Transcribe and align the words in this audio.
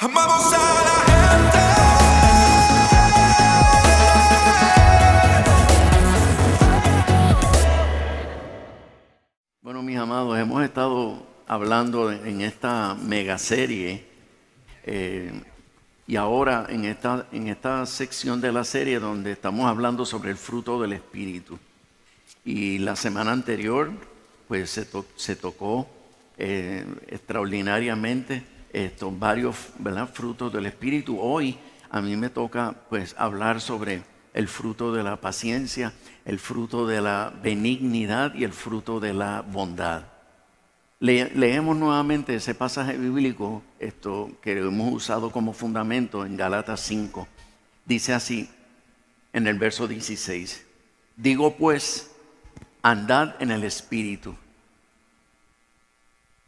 Amamos 0.00 0.52
a 0.54 0.58
la 0.58 2.00
Bueno, 9.62 9.82
mis 9.82 9.96
amados, 9.98 10.38
hemos 10.38 10.62
estado 10.64 11.26
hablando 11.46 12.10
en 12.10 12.40
esta 12.40 12.94
mega 12.94 13.38
serie 13.38 14.04
eh, 14.84 15.32
y 16.06 16.16
ahora 16.16 16.66
en 16.68 16.84
esta, 16.86 17.26
en 17.30 17.48
esta 17.48 17.84
sección 17.86 18.40
de 18.40 18.52
la 18.52 18.64
serie 18.64 18.98
donde 18.98 19.32
estamos 19.32 19.66
hablando 19.66 20.06
sobre 20.06 20.30
el 20.30 20.36
fruto 20.36 20.80
del 20.80 20.94
Espíritu. 20.94 21.58
Y 22.44 22.78
la 22.78 22.96
semana 22.96 23.32
anterior, 23.32 23.92
pues 24.48 24.70
se, 24.70 24.86
to- 24.86 25.04
se 25.16 25.36
tocó 25.36 25.86
eh, 26.38 26.84
extraordinariamente 27.08 28.42
estos 28.72 29.18
varios 29.18 29.56
frutos 30.12 30.52
del 30.52 30.66
Espíritu. 30.66 31.18
Hoy 31.20 31.58
a 31.90 32.00
mí 32.00 32.16
me 32.16 32.30
toca 32.30 32.74
pues 32.88 33.14
hablar 33.18 33.60
sobre 33.60 34.02
el 34.32 34.46
fruto 34.48 34.92
de 34.92 35.02
la 35.02 35.16
paciencia, 35.20 35.92
el 36.24 36.38
fruto 36.38 36.86
de 36.86 37.00
la 37.00 37.32
benignidad 37.42 38.34
y 38.34 38.44
el 38.44 38.52
fruto 38.52 39.00
de 39.00 39.12
la 39.12 39.42
bondad. 39.42 40.04
Le- 41.00 41.30
leemos 41.34 41.76
nuevamente 41.76 42.34
ese 42.34 42.54
pasaje 42.54 42.96
bíblico, 42.96 43.62
esto 43.78 44.30
que 44.42 44.52
hemos 44.58 44.92
usado 44.92 45.30
como 45.32 45.52
fundamento 45.52 46.24
en 46.24 46.36
Galatas 46.36 46.80
5. 46.80 47.26
Dice 47.86 48.12
así 48.12 48.48
en 49.32 49.46
el 49.46 49.58
verso 49.58 49.88
16. 49.88 50.66
Digo 51.16 51.56
pues, 51.56 52.10
andad 52.82 53.34
en 53.42 53.50
el 53.50 53.64
Espíritu 53.64 54.34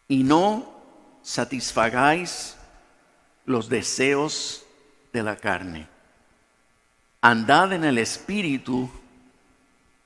y 0.08 0.22
no 0.22 0.71
satisfagáis 1.22 2.56
los 3.46 3.68
deseos 3.68 4.64
de 5.12 5.22
la 5.22 5.36
carne. 5.36 5.88
Andad 7.20 7.72
en 7.72 7.84
el 7.84 7.98
Espíritu 7.98 8.90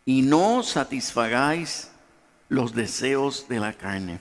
y 0.05 0.23
no 0.23 0.63
satisfagáis 0.63 1.91
los 2.49 2.75
deseos 2.75 3.49
de 3.49 3.61
la 3.61 3.73
carne. 3.73 4.21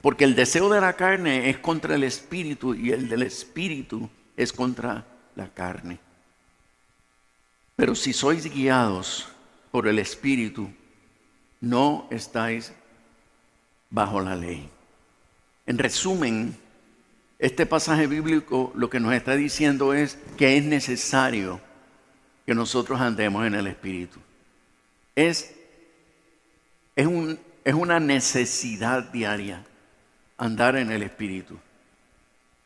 Porque 0.00 0.24
el 0.24 0.34
deseo 0.34 0.68
de 0.68 0.80
la 0.80 0.92
carne 0.92 1.48
es 1.48 1.58
contra 1.58 1.94
el 1.94 2.04
Espíritu 2.04 2.74
y 2.74 2.92
el 2.92 3.08
del 3.08 3.22
Espíritu 3.22 4.10
es 4.36 4.52
contra 4.52 5.04
la 5.34 5.48
carne. 5.48 5.98
Pero 7.76 7.94
si 7.94 8.12
sois 8.12 8.52
guiados 8.52 9.26
por 9.70 9.88
el 9.88 9.98
Espíritu, 9.98 10.70
no 11.60 12.06
estáis 12.10 12.72
bajo 13.90 14.20
la 14.20 14.36
ley. 14.36 14.70
En 15.66 15.78
resumen, 15.78 16.56
este 17.38 17.66
pasaje 17.66 18.06
bíblico 18.06 18.72
lo 18.74 18.90
que 18.90 19.00
nos 19.00 19.12
está 19.14 19.34
diciendo 19.34 19.94
es 19.94 20.18
que 20.36 20.56
es 20.56 20.64
necesario 20.64 21.60
que 22.46 22.54
nosotros 22.54 23.00
andemos 23.00 23.46
en 23.46 23.54
el 23.54 23.66
Espíritu. 23.66 24.18
Es, 25.16 25.54
es, 26.96 27.06
un- 27.06 27.38
es 27.64 27.74
una 27.74 27.98
necesidad 28.00 29.04
diaria 29.10 29.64
andar 30.36 30.76
en 30.76 30.90
el 30.90 31.02
Espíritu. 31.02 31.58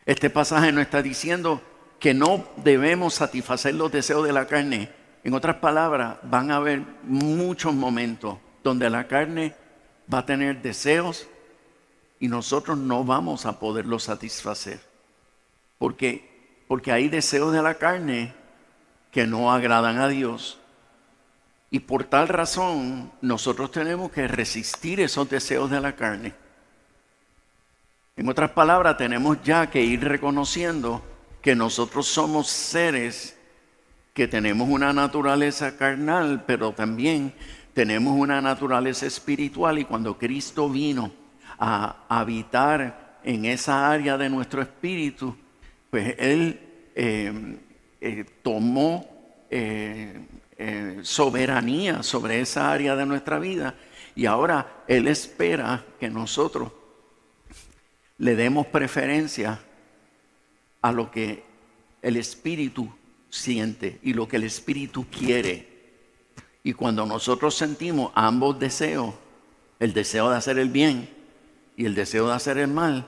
Este 0.04 0.30
pasaje 0.30 0.72
nos 0.72 0.82
está 0.82 1.02
diciendo 1.02 1.62
que 2.00 2.14
no 2.14 2.48
debemos 2.56 3.14
satisfacer 3.14 3.74
los 3.74 3.92
deseos 3.92 4.26
de 4.26 4.32
la 4.32 4.46
carne. 4.46 4.90
En 5.22 5.34
otras 5.34 5.56
palabras, 5.56 6.16
van 6.22 6.50
a 6.50 6.56
haber 6.56 6.82
muchos 7.04 7.74
momentos 7.74 8.38
donde 8.64 8.88
la 8.88 9.06
carne 9.06 9.54
va 10.12 10.18
a 10.18 10.26
tener 10.26 10.62
deseos 10.62 11.28
y 12.20 12.28
nosotros 12.28 12.76
no 12.78 13.04
vamos 13.04 13.46
a 13.46 13.58
poderlos 13.58 14.04
satisfacer. 14.04 14.80
Porque, 15.78 16.64
porque 16.66 16.92
hay 16.92 17.08
deseos 17.08 17.52
de 17.52 17.62
la 17.62 17.74
carne 17.74 18.34
que 19.10 19.26
no 19.26 19.52
agradan 19.52 19.98
a 19.98 20.08
Dios. 20.08 20.58
Y 21.70 21.80
por 21.80 22.04
tal 22.04 22.28
razón 22.28 23.12
nosotros 23.20 23.70
tenemos 23.70 24.10
que 24.10 24.26
resistir 24.26 25.00
esos 25.00 25.28
deseos 25.28 25.70
de 25.70 25.80
la 25.80 25.94
carne. 25.94 26.34
En 28.16 28.28
otras 28.28 28.50
palabras, 28.50 28.96
tenemos 28.96 29.40
ya 29.44 29.70
que 29.70 29.80
ir 29.80 30.02
reconociendo 30.02 31.02
que 31.40 31.54
nosotros 31.54 32.06
somos 32.08 32.48
seres 32.48 33.36
que 34.12 34.26
tenemos 34.26 34.68
una 34.68 34.92
naturaleza 34.92 35.76
carnal, 35.76 36.42
pero 36.44 36.72
también 36.72 37.32
tenemos 37.74 38.16
una 38.16 38.40
naturaleza 38.40 39.06
espiritual 39.06 39.78
y 39.78 39.84
cuando 39.84 40.18
Cristo 40.18 40.68
vino 40.68 41.12
a 41.58 42.04
habitar 42.08 43.18
en 43.24 43.44
esa 43.44 43.90
área 43.90 44.16
de 44.16 44.30
nuestro 44.30 44.62
espíritu, 44.62 45.36
pues 45.90 46.14
Él 46.18 46.60
eh, 46.94 47.58
eh, 48.00 48.24
tomó 48.42 49.46
eh, 49.50 50.20
soberanía 51.02 52.02
sobre 52.02 52.40
esa 52.40 52.70
área 52.70 52.96
de 52.96 53.06
nuestra 53.06 53.38
vida 53.38 53.74
y 54.14 54.26
ahora 54.26 54.84
Él 54.88 55.08
espera 55.08 55.84
que 55.98 56.10
nosotros 56.10 56.72
le 58.18 58.34
demos 58.34 58.66
preferencia 58.66 59.60
a 60.82 60.92
lo 60.92 61.10
que 61.10 61.44
el 62.02 62.16
Espíritu 62.16 62.92
siente 63.30 63.98
y 64.02 64.14
lo 64.14 64.26
que 64.26 64.36
el 64.36 64.44
Espíritu 64.44 65.06
quiere. 65.06 65.68
Y 66.62 66.72
cuando 66.72 67.06
nosotros 67.06 67.54
sentimos 67.54 68.10
ambos 68.14 68.58
deseos, 68.58 69.14
el 69.78 69.92
deseo 69.92 70.30
de 70.30 70.36
hacer 70.36 70.58
el 70.58 70.68
bien 70.68 71.17
y 71.78 71.86
el 71.86 71.94
deseo 71.94 72.26
de 72.26 72.34
hacer 72.34 72.58
el 72.58 72.66
mal, 72.66 73.06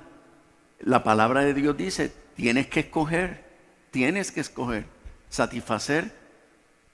la 0.78 1.02
palabra 1.02 1.44
de 1.44 1.54
Dios 1.54 1.76
dice, 1.76 2.12
tienes 2.36 2.68
que 2.68 2.80
escoger, 2.80 3.44
tienes 3.90 4.30
que 4.30 4.38
escoger, 4.38 4.86
satisfacer 5.28 6.14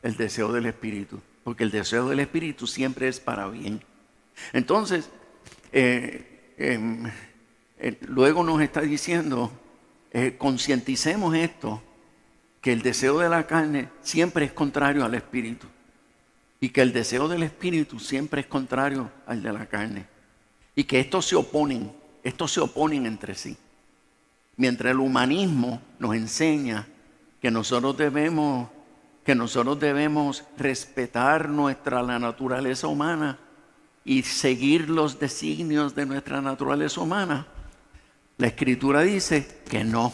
el 0.02 0.16
deseo 0.16 0.50
del 0.52 0.64
Espíritu, 0.64 1.20
porque 1.44 1.64
el 1.64 1.70
deseo 1.70 2.08
del 2.08 2.20
Espíritu 2.20 2.66
siempre 2.66 3.08
es 3.08 3.20
para 3.20 3.46
bien. 3.48 3.82
Entonces, 4.54 5.10
eh, 5.70 6.54
em, 6.56 7.12
eh, 7.78 7.98
luego 8.08 8.42
nos 8.42 8.62
está 8.62 8.80
diciendo, 8.80 9.52
eh, 10.12 10.36
concienticemos 10.38 11.36
esto, 11.36 11.82
que 12.62 12.72
el 12.72 12.80
deseo 12.80 13.18
de 13.18 13.28
la 13.28 13.46
carne 13.46 13.90
siempre 14.00 14.46
es 14.46 14.52
contrario 14.54 15.04
al 15.04 15.14
Espíritu 15.14 15.66
y 16.58 16.70
que 16.70 16.80
el 16.80 16.94
deseo 16.94 17.28
del 17.28 17.42
Espíritu 17.42 18.00
siempre 18.00 18.40
es 18.40 18.46
contrario 18.46 19.12
al 19.26 19.42
de 19.42 19.52
la 19.52 19.66
carne 19.66 20.15
y 20.76 20.84
que 20.84 21.00
estos 21.00 21.26
se 21.26 21.34
oponen, 21.34 21.90
estos 22.22 22.52
se 22.52 22.60
oponen 22.60 23.06
entre 23.06 23.34
sí. 23.34 23.56
Mientras 24.56 24.92
el 24.92 25.00
humanismo 25.00 25.80
nos 25.98 26.14
enseña 26.14 26.86
que 27.40 27.50
nosotros 27.50 27.96
debemos 27.96 28.68
que 29.24 29.34
nosotros 29.34 29.80
debemos 29.80 30.44
respetar 30.56 31.48
nuestra 31.48 32.00
la 32.00 32.16
naturaleza 32.16 32.86
humana 32.86 33.40
y 34.04 34.22
seguir 34.22 34.88
los 34.88 35.18
designios 35.18 35.96
de 35.96 36.06
nuestra 36.06 36.40
naturaleza 36.40 37.00
humana. 37.00 37.48
La 38.38 38.46
escritura 38.46 39.00
dice 39.00 39.62
que 39.68 39.82
no. 39.82 40.12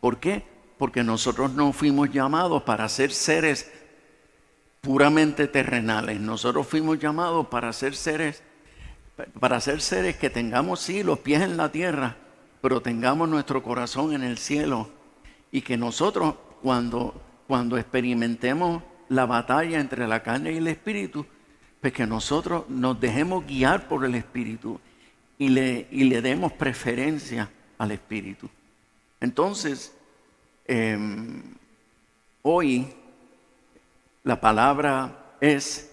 ¿Por 0.00 0.20
qué? 0.20 0.44
Porque 0.78 1.02
nosotros 1.02 1.54
no 1.54 1.72
fuimos 1.72 2.12
llamados 2.12 2.62
para 2.62 2.88
ser 2.88 3.10
seres 3.10 3.68
puramente 4.80 5.48
terrenales. 5.48 6.20
Nosotros 6.20 6.68
fuimos 6.68 7.00
llamados 7.00 7.48
para 7.48 7.72
ser 7.72 7.96
seres 7.96 8.44
para 9.40 9.60
ser 9.60 9.80
seres 9.80 10.16
que 10.16 10.30
tengamos 10.30 10.80
sí 10.80 11.02
los 11.02 11.18
pies 11.20 11.42
en 11.42 11.56
la 11.56 11.72
tierra, 11.72 12.16
pero 12.60 12.82
tengamos 12.82 13.28
nuestro 13.28 13.62
corazón 13.62 14.12
en 14.12 14.22
el 14.22 14.38
cielo 14.38 14.90
y 15.50 15.62
que 15.62 15.76
nosotros 15.76 16.34
cuando 16.62 17.22
cuando 17.46 17.78
experimentemos 17.78 18.82
la 19.08 19.26
batalla 19.26 19.78
entre 19.78 20.06
la 20.06 20.22
carne 20.22 20.52
y 20.52 20.56
el 20.56 20.66
espíritu, 20.66 21.24
pues 21.80 21.92
que 21.92 22.06
nosotros 22.06 22.68
nos 22.68 23.00
dejemos 23.00 23.46
guiar 23.46 23.88
por 23.88 24.04
el 24.04 24.14
espíritu 24.14 24.80
y 25.38 25.48
le, 25.48 25.86
y 25.90 26.04
le 26.04 26.22
demos 26.22 26.52
preferencia 26.52 27.50
al 27.78 27.92
espíritu. 27.92 28.48
Entonces, 29.20 29.94
em, 30.66 31.42
hoy 32.42 32.88
la 34.24 34.40
palabra 34.40 35.36
es 35.40 35.92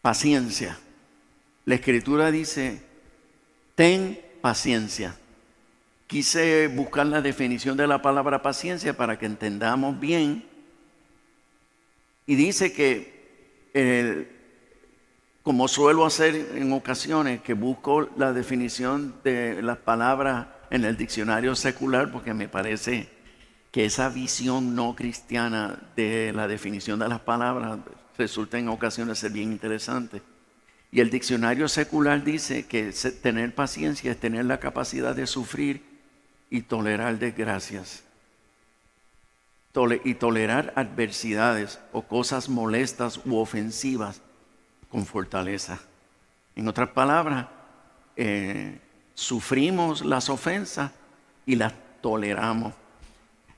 paciencia. 0.00 0.78
La 1.70 1.76
escritura 1.76 2.32
dice, 2.32 2.82
ten 3.76 4.20
paciencia. 4.40 5.14
Quise 6.08 6.66
buscar 6.66 7.06
la 7.06 7.22
definición 7.22 7.76
de 7.76 7.86
la 7.86 8.02
palabra 8.02 8.42
paciencia 8.42 8.96
para 8.96 9.20
que 9.20 9.26
entendamos 9.26 10.00
bien. 10.00 10.44
Y 12.26 12.34
dice 12.34 12.72
que, 12.72 13.70
eh, 13.72 14.28
como 15.44 15.68
suelo 15.68 16.04
hacer 16.04 16.34
en 16.56 16.72
ocasiones, 16.72 17.40
que 17.40 17.54
busco 17.54 18.10
la 18.16 18.32
definición 18.32 19.14
de 19.22 19.62
las 19.62 19.78
palabras 19.78 20.48
en 20.70 20.84
el 20.84 20.96
diccionario 20.96 21.54
secular, 21.54 22.10
porque 22.10 22.34
me 22.34 22.48
parece 22.48 23.08
que 23.70 23.84
esa 23.84 24.08
visión 24.08 24.74
no 24.74 24.96
cristiana 24.96 25.78
de 25.94 26.32
la 26.32 26.48
definición 26.48 26.98
de 26.98 27.08
las 27.08 27.20
palabras 27.20 27.78
resulta 28.18 28.58
en 28.58 28.68
ocasiones 28.68 29.20
ser 29.20 29.30
bien 29.30 29.52
interesante. 29.52 30.20
Y 30.92 31.00
el 31.00 31.10
diccionario 31.10 31.68
secular 31.68 32.24
dice 32.24 32.66
que 32.66 32.92
tener 33.22 33.54
paciencia 33.54 34.10
es 34.10 34.18
tener 34.18 34.44
la 34.44 34.58
capacidad 34.58 35.14
de 35.14 35.26
sufrir 35.26 35.82
y 36.50 36.62
tolerar 36.62 37.18
desgracias. 37.18 38.02
Y 40.04 40.14
tolerar 40.14 40.72
adversidades 40.74 41.78
o 41.92 42.02
cosas 42.02 42.48
molestas 42.48 43.20
u 43.24 43.36
ofensivas 43.36 44.20
con 44.90 45.06
fortaleza. 45.06 45.78
En 46.56 46.66
otras 46.66 46.88
palabras, 46.88 47.46
eh, 48.16 48.80
sufrimos 49.14 50.04
las 50.04 50.28
ofensas 50.28 50.90
y 51.46 51.54
las 51.54 51.72
toleramos 52.00 52.74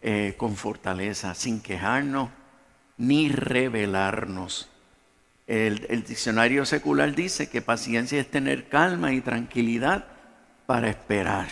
eh, 0.03 0.35
con 0.37 0.57
fortaleza, 0.57 1.35
sin 1.35 1.63
quejarnos 1.63 2.29
ni 2.99 3.31
rebelarnos. 3.31 4.69
El, 5.53 6.03
diccionario 6.09 6.65
secular 6.65 7.15
dice 7.15 7.51
que 7.51 7.61
paciencia 7.61 8.19
es 8.19 8.31
tener 8.31 8.71
calma 8.71 9.13
y 9.13 9.21
tranquilidad 9.21 10.07
para 10.65 10.89
esperar. 10.89 11.49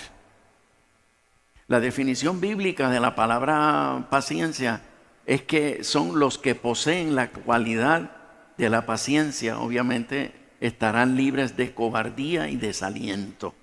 La 1.68 1.80
definición 1.80 2.40
bíblica 2.40 2.88
de 2.88 2.98
la 2.98 3.14
palabra 3.14 4.06
paciencia 4.08 4.80
es 5.26 5.42
que 5.42 5.84
son 5.84 6.18
los 6.18 6.38
que 6.38 6.54
poseen 6.54 7.14
la 7.14 7.30
cualidad 7.30 8.12
de 8.56 8.70
la 8.70 8.86
paciencia, 8.86 9.58
obviamente 9.58 10.32
estarán 10.60 11.14
libres 11.14 11.58
de 11.58 11.74
cobardía 11.74 12.48
y 12.48 12.56
desaliento. 12.56 13.54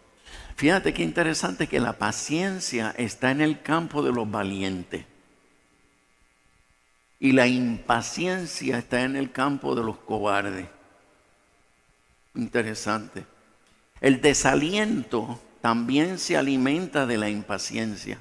Fíjate 0.56 0.94
qué 0.94 1.02
interesante 1.02 1.66
que 1.66 1.80
la 1.80 1.94
paciencia 1.94 2.94
está 2.96 3.32
en 3.32 3.42
el 3.42 3.64
campo 3.64 4.04
de 4.04 4.12
los 4.12 4.30
valientes 4.30 5.04
y 7.20 7.32
la 7.32 7.48
impaciencia 7.48 8.78
está 8.78 9.02
en 9.02 9.16
el 9.16 9.32
campo 9.32 9.76
de 9.76 9.84
los 9.84 9.98
cobardes. 9.98 10.68
Interesante. 12.36 13.26
El 14.00 14.22
desaliento 14.22 15.42
también 15.62 16.20
se 16.20 16.38
alimenta 16.38 17.08
de 17.08 17.18
la 17.18 17.30
impaciencia, 17.30 18.20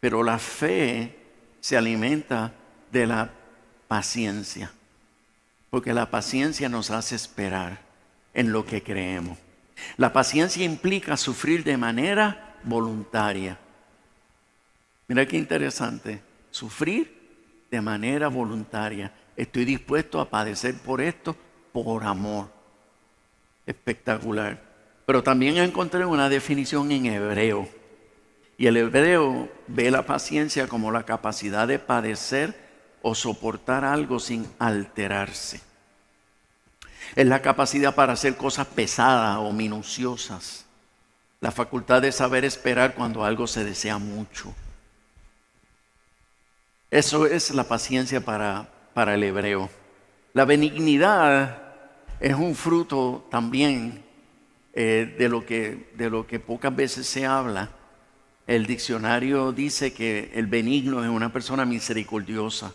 pero 0.00 0.22
la 0.22 0.38
fe 0.38 1.16
se 1.60 1.76
alimenta 1.76 2.52
de 2.90 3.06
la 3.06 3.30
paciencia, 3.86 4.72
porque 5.70 5.94
la 5.94 6.10
paciencia 6.10 6.68
nos 6.68 6.90
hace 6.90 7.14
esperar 7.14 7.80
en 8.34 8.50
lo 8.50 8.66
que 8.66 8.82
creemos. 8.82 9.38
La 9.96 10.12
paciencia 10.12 10.64
implica 10.64 11.16
sufrir 11.16 11.62
de 11.62 11.76
manera 11.76 12.56
voluntaria. 12.64 13.58
Mira 15.06 15.26
qué 15.26 15.36
interesante, 15.36 16.20
sufrir 16.50 17.15
de 17.70 17.80
manera 17.80 18.28
voluntaria. 18.28 19.12
Estoy 19.36 19.64
dispuesto 19.64 20.20
a 20.20 20.28
padecer 20.28 20.74
por 20.78 21.00
esto 21.00 21.36
por 21.72 22.04
amor. 22.04 22.48
Espectacular. 23.66 24.60
Pero 25.04 25.22
también 25.22 25.58
encontré 25.58 26.04
una 26.04 26.28
definición 26.28 26.90
en 26.90 27.06
hebreo. 27.06 27.68
Y 28.58 28.66
el 28.66 28.76
hebreo 28.76 29.48
ve 29.66 29.90
la 29.90 30.06
paciencia 30.06 30.66
como 30.66 30.90
la 30.90 31.04
capacidad 31.04 31.68
de 31.68 31.78
padecer 31.78 32.56
o 33.02 33.14
soportar 33.14 33.84
algo 33.84 34.18
sin 34.18 34.48
alterarse. 34.58 35.60
Es 37.14 37.26
la 37.26 37.42
capacidad 37.42 37.94
para 37.94 38.14
hacer 38.14 38.36
cosas 38.36 38.66
pesadas 38.66 39.38
o 39.38 39.52
minuciosas. 39.52 40.64
La 41.40 41.52
facultad 41.52 42.02
de 42.02 42.10
saber 42.10 42.44
esperar 42.44 42.94
cuando 42.94 43.24
algo 43.24 43.46
se 43.46 43.64
desea 43.64 43.98
mucho. 43.98 44.54
Eso 46.90 47.26
es 47.26 47.50
la 47.52 47.64
paciencia 47.64 48.20
para, 48.20 48.68
para 48.94 49.14
el 49.14 49.22
hebreo. 49.24 49.68
La 50.32 50.44
benignidad 50.44 51.62
es 52.20 52.34
un 52.34 52.54
fruto 52.54 53.26
también 53.30 54.04
eh, 54.72 55.14
de, 55.18 55.28
lo 55.28 55.44
que, 55.44 55.90
de 55.96 56.10
lo 56.10 56.26
que 56.26 56.38
pocas 56.38 56.74
veces 56.74 57.06
se 57.06 57.26
habla. 57.26 57.70
El 58.46 58.66
diccionario 58.66 59.52
dice 59.52 59.92
que 59.92 60.30
el 60.34 60.46
benigno 60.46 61.02
es 61.02 61.10
una 61.10 61.32
persona 61.32 61.64
misericordiosa, 61.64 62.72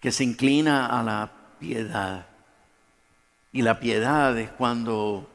que 0.00 0.10
se 0.10 0.24
inclina 0.24 0.86
a 0.86 1.02
la 1.02 1.30
piedad. 1.58 2.26
Y 3.52 3.62
la 3.62 3.78
piedad 3.78 4.36
es 4.38 4.50
cuando 4.50 5.30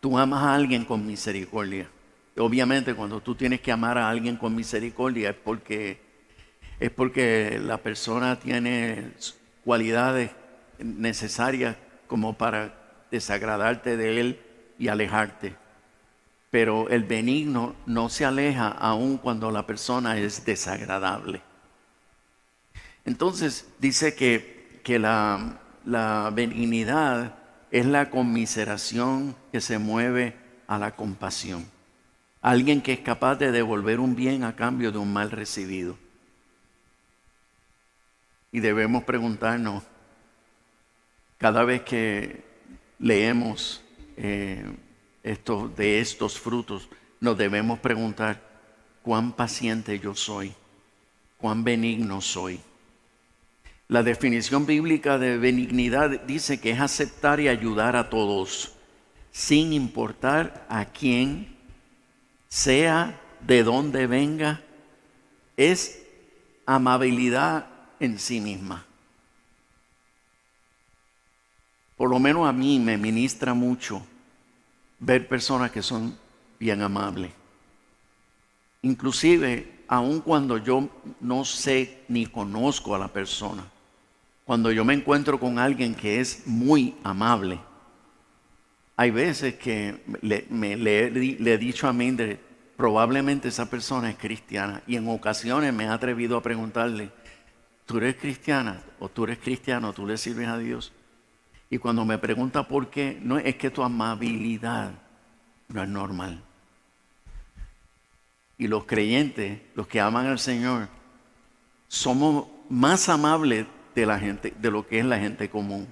tú 0.00 0.16
amas 0.18 0.44
a 0.44 0.54
alguien 0.54 0.84
con 0.84 1.04
misericordia. 1.04 1.90
Obviamente 2.38 2.94
cuando 2.94 3.20
tú 3.20 3.34
tienes 3.34 3.60
que 3.60 3.72
amar 3.72 3.98
a 3.98 4.08
alguien 4.08 4.36
con 4.36 4.54
misericordia 4.54 5.30
es 5.30 5.36
porque, 5.36 6.05
es 6.78 6.90
porque 6.90 7.58
la 7.62 7.78
persona 7.78 8.38
tiene 8.38 9.12
cualidades 9.64 10.30
necesarias 10.78 11.76
como 12.06 12.34
para 12.34 12.74
desagradarte 13.10 13.96
de 13.96 14.20
él 14.20 14.40
y 14.78 14.88
alejarte. 14.88 15.56
Pero 16.50 16.88
el 16.88 17.04
benigno 17.04 17.74
no 17.86 18.08
se 18.08 18.24
aleja 18.24 18.68
aun 18.68 19.18
cuando 19.18 19.50
la 19.50 19.66
persona 19.66 20.18
es 20.18 20.44
desagradable. 20.44 21.40
Entonces 23.04 23.68
dice 23.78 24.14
que, 24.14 24.80
que 24.84 24.98
la, 24.98 25.60
la 25.84 26.30
benignidad 26.34 27.34
es 27.70 27.86
la 27.86 28.10
conmiseración 28.10 29.34
que 29.52 29.60
se 29.60 29.78
mueve 29.78 30.36
a 30.66 30.78
la 30.78 30.94
compasión. 30.94 31.66
Alguien 32.42 32.80
que 32.80 32.92
es 32.92 33.00
capaz 33.00 33.36
de 33.36 33.50
devolver 33.50 33.98
un 33.98 34.14
bien 34.14 34.44
a 34.44 34.54
cambio 34.54 34.92
de 34.92 34.98
un 34.98 35.12
mal 35.12 35.30
recibido. 35.30 35.98
Y 38.52 38.60
debemos 38.60 39.04
preguntarnos, 39.04 39.82
cada 41.38 41.64
vez 41.64 41.82
que 41.82 42.44
leemos 42.98 43.82
eh, 44.16 44.64
esto, 45.22 45.68
de 45.76 46.00
estos 46.00 46.38
frutos, 46.38 46.88
nos 47.20 47.36
debemos 47.36 47.78
preguntar 47.80 48.40
cuán 49.02 49.32
paciente 49.32 49.98
yo 49.98 50.14
soy, 50.14 50.54
cuán 51.38 51.64
benigno 51.64 52.20
soy. 52.20 52.60
La 53.88 54.02
definición 54.02 54.66
bíblica 54.66 55.18
de 55.18 55.38
benignidad 55.38 56.22
dice 56.22 56.58
que 56.60 56.70
es 56.70 56.80
aceptar 56.80 57.38
y 57.38 57.48
ayudar 57.48 57.94
a 57.94 58.10
todos, 58.10 58.72
sin 59.30 59.72
importar 59.72 60.66
a 60.68 60.86
quién 60.86 61.56
sea, 62.48 63.20
de 63.40 63.62
dónde 63.62 64.06
venga, 64.06 64.62
es 65.56 66.02
amabilidad 66.64 67.66
en 68.00 68.18
sí 68.18 68.40
misma. 68.40 68.84
Por 71.96 72.08
lo 72.10 72.18
menos 72.18 72.48
a 72.48 72.52
mí 72.52 72.78
me 72.78 72.96
ministra 72.96 73.52
mucho 73.52 74.06
ver 75.00 75.28
personas 75.28 75.70
que 75.72 75.82
son 75.82 76.16
bien 76.58 76.82
amables. 76.82 77.32
Inclusive, 78.82 79.84
aun 79.88 80.20
cuando 80.20 80.56
yo 80.58 80.88
no 81.20 81.44
sé 81.44 82.02
ni 82.08 82.26
conozco 82.26 82.94
a 82.94 82.98
la 82.98 83.08
persona, 83.08 83.64
cuando 84.44 84.72
yo 84.72 84.84
me 84.84 84.94
encuentro 84.94 85.40
con 85.40 85.58
alguien 85.58 85.94
que 85.94 86.20
es 86.20 86.46
muy 86.46 86.96
amable, 87.04 87.60
hay 88.96 89.10
veces 89.10 89.54
que 89.56 90.02
le, 90.22 90.46
me- 90.50 90.76
le 90.76 91.10
le 91.10 91.52
he 91.54 91.58
dicho 91.58 91.86
a 91.86 91.92
Mindre, 91.92 92.38
probablemente 92.76 93.48
esa 93.48 93.68
persona 93.68 94.10
es 94.10 94.16
cristiana, 94.16 94.82
y 94.86 94.96
en 94.96 95.08
ocasiones 95.08 95.72
me 95.74 95.84
he 95.84 95.88
atrevido 95.88 96.36
a 96.36 96.42
preguntarle, 96.42 97.10
¿tú 97.86 97.98
eres 97.98 98.16
cristiana 98.16 98.82
o 98.98 99.08
tú 99.08 99.24
eres 99.24 99.38
cristiano, 99.38 99.92
tú 99.92 100.06
le 100.06 100.18
sirves 100.18 100.48
a 100.48 100.58
Dios? 100.58 100.92
Y 101.70 101.78
cuando 101.78 102.04
me 102.04 102.18
pregunta 102.18 102.68
por 102.68 102.90
qué, 102.90 103.18
no 103.22 103.38
es 103.38 103.56
que 103.56 103.70
tu 103.70 103.82
amabilidad 103.82 104.92
no 105.68 105.82
es 105.82 105.88
normal. 105.88 106.42
Y 108.58 108.68
los 108.68 108.84
creyentes, 108.84 109.60
los 109.74 109.86
que 109.86 110.00
aman 110.00 110.26
al 110.26 110.38
Señor, 110.38 110.88
somos 111.88 112.46
más 112.68 113.08
amables 113.08 113.66
de 113.94 114.06
la 114.06 114.18
gente, 114.18 114.52
de 114.58 114.70
lo 114.70 114.86
que 114.86 114.98
es 114.98 115.04
la 115.04 115.18
gente 115.18 115.48
común. 115.48 115.86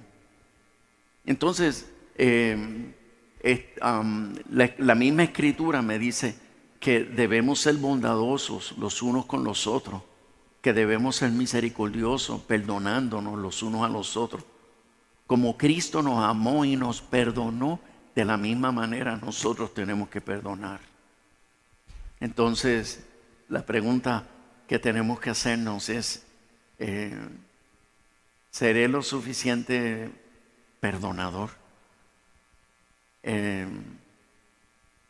Entonces, 1.25 1.91
la, 2.17 3.85
la 4.77 4.95
misma 4.95 5.23
escritura 5.23 5.81
me 5.81 5.99
dice 5.99 6.37
que 6.79 7.03
debemos 7.03 7.59
ser 7.59 7.75
bondadosos 7.75 8.75
los 8.77 9.01
unos 9.01 9.25
con 9.25 9.43
los 9.43 9.67
otros, 9.67 10.01
que 10.65 10.73
debemos 10.73 11.17
ser 11.17 11.29
misericordiosos, 11.29 12.41
perdonándonos 12.41 13.37
los 13.37 13.61
unos 13.61 13.85
a 13.85 13.87
los 13.87 14.17
otros. 14.17 14.43
Como 15.27 15.57
Cristo 15.57 16.01
nos 16.01 16.25
amó 16.25 16.65
y 16.65 16.75
nos 16.75 17.03
perdonó, 17.03 17.79
de 18.15 18.25
la 18.25 18.35
misma 18.35 18.71
manera 18.71 19.15
nosotros 19.17 19.75
tenemos 19.75 20.09
que 20.09 20.21
perdonar. 20.21 20.79
Entonces, 22.19 23.05
la 23.47 23.63
pregunta 23.63 24.25
que 24.67 24.79
tenemos 24.79 25.19
que 25.19 25.29
hacernos 25.29 25.87
es, 25.89 26.25
eh, 26.79 27.15
¿seré 28.49 28.87
lo 28.87 29.03
suficiente 29.03 30.09
perdonador? 30.79 31.51
Eh, 33.21 33.67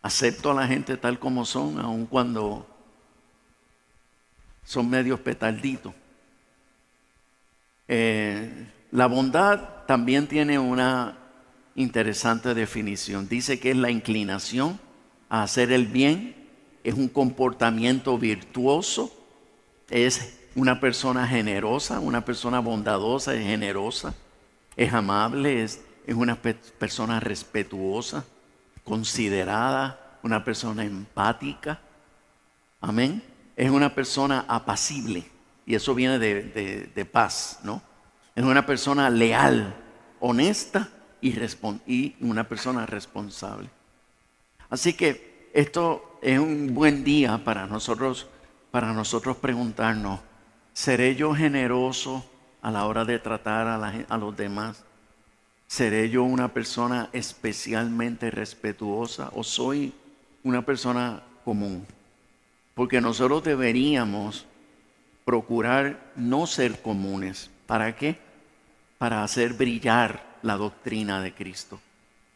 ¿Acepto 0.02 0.52
a 0.52 0.54
la 0.54 0.68
gente 0.68 0.98
tal 0.98 1.18
como 1.18 1.46
son, 1.46 1.80
aun 1.80 2.08
cuando 2.08 2.75
son 4.66 4.90
medios 4.90 5.22
petarditos? 5.22 5.94
Eh, 7.88 8.68
la 8.92 9.08
bondad 9.08 9.86
también 9.86 10.28
tiene 10.28 10.60
una 10.60 11.18
interesante 11.76 12.54
definición. 12.54 13.30
Dice 13.30 13.60
que 13.60 13.72
es 13.72 13.78
la 13.78 13.92
inclinación 13.92 14.80
a 15.30 15.44
hacer 15.44 15.72
el 15.72 15.88
bien 15.88 16.36
es 16.84 16.94
un 16.94 17.08
comportamiento 17.08 18.18
virtuoso, 18.20 19.12
es 19.90 20.40
una 20.56 20.80
persona 20.80 21.28
generosa, 21.28 22.00
una 22.00 22.24
persona 22.24 22.60
bondadosa 22.60 23.36
y 23.36 23.44
generosa, 23.44 24.14
es 24.78 24.94
amable, 24.94 25.64
es, 25.64 25.84
es 26.06 26.14
una 26.16 26.36
pe- 26.36 26.54
persona 26.54 27.20
respetuosa, 27.20 28.24
considerada, 28.84 30.20
una 30.22 30.44
persona 30.44 30.84
empática. 30.86 31.80
Amén. 32.80 33.24
Es 33.56 33.70
una 33.70 33.94
persona 33.96 34.46
apacible. 34.48 35.26
Y 35.66 35.76
eso 35.76 35.96
viene 35.96 36.20
de, 36.20 36.92
de- 36.94 37.06
paz, 37.06 37.60
¿no? 37.64 37.82
Es 38.36 38.44
una 38.44 38.66
persona 38.66 39.10
leal, 39.10 39.74
honesta 40.20 40.90
y, 41.22 42.16
una 42.22 42.48
persona 42.48 42.86
responsable. 42.86 43.70
Así 44.70 44.94
que 44.94 45.50
esto 45.54 46.20
es 46.22 46.38
un 46.38 46.74
buen 46.74 47.04
día 47.04 47.44
para 47.44 47.66
nosotros, 47.66 48.28
para 48.72 48.94
nosotros 48.94 49.38
preguntarnos, 49.38 50.20
¿seré 50.74 51.16
yo 51.16 51.34
generoso 51.34 52.24
a 52.62 52.70
la 52.72 52.86
hora 52.86 53.06
de 53.06 53.18
tratar 53.20 53.68
a, 53.68 53.78
la 53.78 54.06
a 54.08 54.18
los 54.18 54.36
demás? 54.36 54.84
¿Seré 55.68 56.10
yo 56.10 56.24
una 56.24 56.54
persona 56.54 57.10
especialmente 57.12 58.30
respetuosa 58.30 59.32
o 59.34 59.44
soy 59.44 59.94
una 60.44 60.64
persona 60.64 61.24
común? 61.44 61.86
Porque 62.76 63.02
nosotros 63.02 63.44
deberíamos 63.44 64.46
procurar 65.24 66.12
no 66.16 66.46
ser 66.46 66.82
comunes. 66.82 67.50
¿Para 67.66 67.96
qué? 67.96 68.20
Para 69.00 69.24
hacer 69.24 69.54
brillar 69.54 70.24
la 70.44 70.58
doctrina 70.58 71.22
de 71.22 71.34
Cristo. 71.34 71.80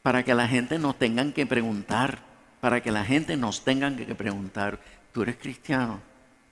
Para 0.01 0.24
que 0.24 0.34
la 0.34 0.48
gente 0.48 0.79
nos 0.79 0.98
tengan 0.98 1.34
que 1.34 1.46
preguntar. 1.46 2.24
Para 2.62 2.81
que 2.81 2.91
la 2.91 3.05
gente 3.05 3.38
nos 3.38 3.63
tengan 3.63 3.96
que 3.96 4.15
preguntar, 4.15 4.79
¿tú 5.13 5.22
eres 5.22 5.38
cristiano? 5.38 6.01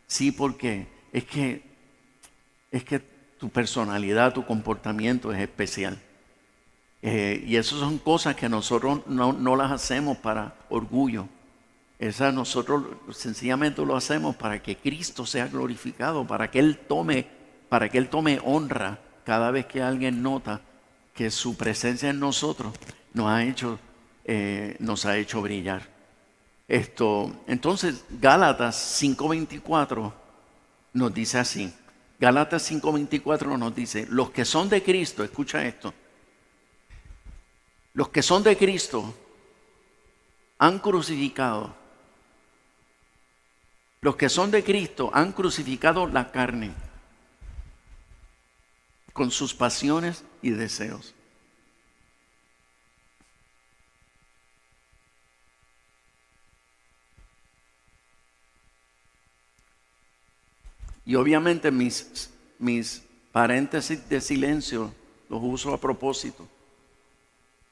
Sí, 0.06 0.32
porque 0.32 0.88
es 1.12 1.24
que 1.26 1.64
es 2.72 2.84
que 2.84 3.00
tu 3.00 3.50
personalidad, 3.50 4.34
tu 4.34 4.46
comportamiento 4.46 5.32
es 5.32 5.40
especial. 5.40 5.98
Eh, 7.02 7.44
y 7.46 7.56
esas 7.56 7.80
son 7.80 7.98
cosas 8.00 8.36
que 8.36 8.50
nosotros 8.50 9.02
no, 9.08 9.34
no 9.34 9.56
las 9.56 9.72
hacemos 9.72 10.18
para 10.18 10.56
orgullo. 10.70 11.28
Esas 12.00 12.34
nosotros 12.34 12.84
sencillamente 13.12 13.84
lo 13.84 13.96
hacemos 13.96 14.36
para 14.36 14.62
que 14.62 14.78
Cristo 14.78 15.26
sea 15.26 15.48
glorificado, 15.48 16.28
para 16.28 16.52
que 16.52 16.60
Él 16.60 16.78
tome, 16.78 17.28
para 17.70 17.90
que 17.90 17.98
Él 17.98 18.10
tome 18.10 18.40
honra 18.44 19.00
cada 19.26 19.50
vez 19.50 19.66
que 19.66 19.82
alguien 19.82 20.22
nota 20.22 20.62
que 21.16 21.32
su 21.32 21.58
presencia 21.58 22.10
en 22.10 22.20
nosotros 22.20 22.74
nos 23.14 23.28
ha 23.28 23.44
hecho, 23.44 23.80
eh, 24.24 24.76
nos 24.80 25.06
ha 25.06 25.18
hecho 25.18 25.42
brillar. 25.42 25.82
Esto, 26.68 27.32
entonces, 27.48 28.06
Gálatas 28.10 28.76
5:24 28.76 30.14
nos 30.94 31.14
dice 31.14 31.40
así. 31.40 31.74
Gálatas 32.20 32.62
5:24 32.64 33.58
nos 33.58 33.74
dice, 33.74 34.06
los 34.10 34.30
que 34.30 34.46
son 34.46 34.70
de 34.70 34.84
Cristo, 34.84 35.24
escucha 35.24 35.66
esto, 35.66 35.94
los 37.94 38.10
que 38.10 38.22
son 38.22 38.44
de 38.44 38.56
Cristo 38.56 39.14
han 40.60 40.80
crucificado, 40.80 41.76
los 44.02 44.16
que 44.16 44.30
son 44.30 44.52
de 44.52 44.64
Cristo 44.64 45.10
han 45.14 45.32
crucificado 45.32 46.08
la 46.08 46.32
carne 46.32 46.72
con 49.14 49.32
sus 49.32 49.54
pasiones 49.54 50.24
y 50.42 50.52
deseos. 50.52 51.16
Y 61.08 61.16
obviamente 61.16 61.72
mis, 61.72 62.30
paréntesis 63.32 64.08
de 64.10 64.20
silencio 64.20 64.94
los 65.30 65.40
uso 65.42 65.74
a 65.74 65.80
propósito 65.80 66.48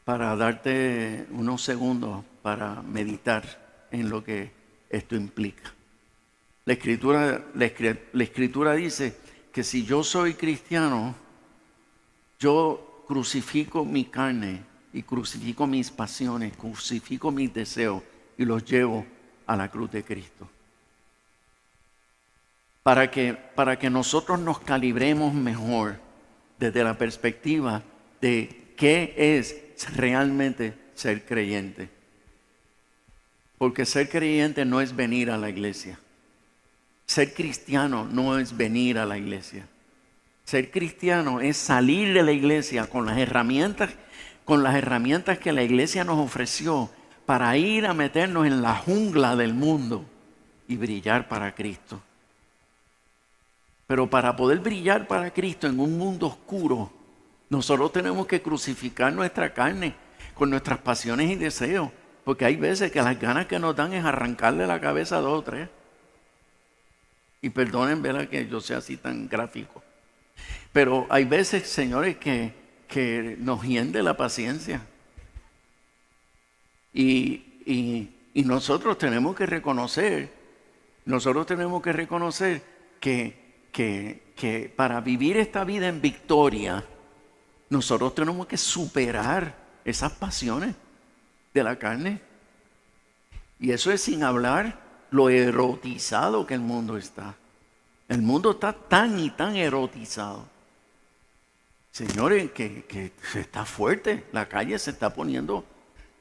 para 0.06 0.36
darte 0.38 1.28
unos 1.32 1.62
segundos 1.62 2.24
para 2.42 2.82
meditar 2.82 3.88
en 3.92 4.10
lo 4.10 4.24
que 4.24 4.52
esto 4.90 5.16
implica. 5.16 5.75
La 6.66 6.74
escritura, 6.74 8.76
dice 8.76 9.18
que 9.52 9.64
si 9.64 9.86
yo 9.86 10.04
soy 10.04 10.34
cristiano, 10.34 11.16
yo 12.40 13.04
crucifico 13.08 13.86
mi 13.86 14.06
carne 14.06 14.64
y 14.92 15.04
crucifico 15.04 15.68
mis 15.68 15.92
pasiones, 15.92 16.58
crucifico 16.58 17.32
mis 17.32 17.54
deseos 17.54 18.02
y 18.38 18.46
los 18.46 18.66
llevo 18.66 19.06
a 19.46 19.56
la 19.56 19.70
cruz 19.70 19.92
de 19.92 20.04
Cristo 20.04 20.50
para 22.86 23.10
que, 23.10 23.34
para 23.34 23.80
que 23.80 23.90
nosotros 23.90 24.40
nos 24.40 24.60
calibremos 24.60 25.34
mejor 25.34 25.96
desde 26.60 26.84
la 26.84 26.96
perspectiva 26.96 27.82
de 28.22 28.74
qué 28.78 29.16
es 29.18 29.56
realmente 29.96 30.76
ser 30.94 31.26
creyente. 31.26 31.90
Porque 33.58 33.88
ser 33.88 34.08
creyente 34.08 34.66
no 34.66 34.82
es 34.82 34.96
venir 34.96 35.32
a 35.32 35.38
la 35.40 35.50
iglesia. 35.50 35.98
Ser 37.06 37.34
cristiano 37.34 38.08
no 38.10 38.40
es 38.40 38.56
venir 38.56 38.98
a 38.98 39.06
la 39.06 39.18
iglesia. 39.18 39.68
Ser 40.44 40.72
cristiano 40.72 41.40
es 41.40 41.58
salir 41.58 42.14
de 42.14 42.24
la 42.24 42.32
iglesia 42.32 42.88
con 42.88 43.06
las 43.06 43.18
herramientas, 43.18 43.92
con 44.44 44.64
las 44.64 44.76
herramientas 44.76 45.40
que 45.40 45.52
la 45.52 45.64
iglesia 45.64 46.04
nos 46.04 46.20
ofreció 46.20 46.90
para 47.26 47.58
ir 47.58 47.88
a 47.88 47.94
meternos 47.94 48.46
en 48.46 48.62
la 48.62 48.76
jungla 48.76 49.36
del 49.36 49.54
mundo 49.54 50.06
y 50.68 50.78
brillar 50.78 51.28
para 51.28 51.54
Cristo. 51.56 52.02
Pero 53.88 54.10
para 54.10 54.36
poder 54.36 54.60
brillar 54.60 55.08
para 55.08 55.32
Cristo 55.32 55.68
en 55.68 55.80
un 55.80 55.98
mundo 55.98 56.28
oscuro, 56.28 56.92
nosotros 57.50 57.92
tenemos 57.92 58.26
que 58.26 58.42
crucificar 58.42 59.14
nuestra 59.14 59.54
carne 59.54 59.96
con 60.34 60.50
nuestras 60.50 60.80
pasiones 60.80 61.30
y 61.32 61.36
deseos. 61.36 61.90
Porque 62.24 62.46
hay 62.46 62.56
veces 62.56 62.92
que 62.92 63.02
las 63.02 63.20
ganas 63.20 63.46
que 63.46 63.60
nos 63.60 63.76
dan 63.76 63.94
es 63.94 64.04
arrancarle 64.04 64.66
la 64.66 64.82
cabeza 64.82 65.18
a 65.18 65.22
dos 65.22 65.40
o 65.40 65.44
tres. 65.44 65.70
Y 67.42 67.50
perdonen, 67.50 68.02
¿verdad? 68.02 68.28
Que 68.28 68.48
yo 68.48 68.60
sea 68.62 68.78
así 68.78 68.98
tan 68.98 69.28
gráfico. 69.30 69.84
Pero 70.74 71.06
hay 71.10 71.26
veces, 71.26 71.68
señores, 71.68 72.18
que, 72.18 72.54
que 72.88 73.36
nos 73.40 73.64
hiende 73.64 74.02
la 74.04 74.18
paciencia. 74.18 74.82
Y, 76.94 77.44
y- 77.66 78.10
y 78.34 78.44
nosotros 78.44 78.98
tenemos 78.98 79.34
que 79.36 79.46
reconocer, 79.46 80.30
nosotros 81.06 81.46
tenemos 81.46 81.82
que 81.82 81.94
reconocer 81.94 82.62
que, 83.00 83.68
que, 83.72 84.24
que 84.36 84.74
para 84.76 85.00
vivir 85.00 85.38
esta 85.38 85.64
vida 85.64 85.88
en 85.88 86.02
victoria, 86.02 86.84
nosotros 87.70 88.14
tenemos 88.14 88.46
que 88.48 88.58
superar 88.58 89.56
esas 89.86 90.12
pasiones 90.14 90.76
de 91.54 91.64
la 91.64 91.78
carne. 91.80 92.20
Y 93.58 93.72
eso 93.72 93.90
es 93.92 94.02
sin 94.02 94.24
hablar 94.24 94.82
lo 95.16 95.30
erotizado 95.30 96.46
que 96.46 96.56
el 96.56 96.60
mundo 96.60 96.98
está. 96.98 97.36
El 98.10 98.22
mundo 98.22 98.52
está 98.52 98.74
tan 98.74 99.18
y 99.18 99.30
tan 99.30 99.56
erotizado. 99.56 100.46
Señores, 101.92 102.52
que, 102.52 102.84
que 102.84 103.14
se 103.32 103.40
está 103.40 103.66
fuerte. 103.66 104.26
La 104.34 104.50
calle 104.50 104.78
se 104.78 104.92
está 104.92 105.14
poniendo 105.14 105.64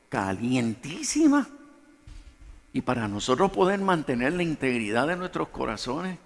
calientísima. 0.09 1.49
Y 2.73 2.83
para 2.83 3.09
nosotros 3.09 3.51
poder 3.51 3.81
mantener 3.81 4.33
la 4.33 4.45
integridad 4.45 5.09
de 5.09 5.17
nuestros 5.17 5.49
corazones, 5.49 6.19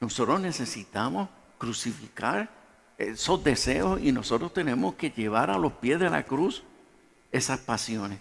nosotros 0.00 0.40
necesitamos 0.40 1.28
crucificar 1.58 2.50
esos 2.96 3.44
deseos 3.44 4.00
y 4.00 4.12
nosotros 4.12 4.52
tenemos 4.54 4.94
que 4.94 5.10
llevar 5.10 5.50
a 5.50 5.58
los 5.58 5.72
pies 5.74 6.00
de 6.00 6.08
la 6.08 6.24
cruz 6.24 6.62
esas 7.30 7.60
pasiones. 7.60 8.18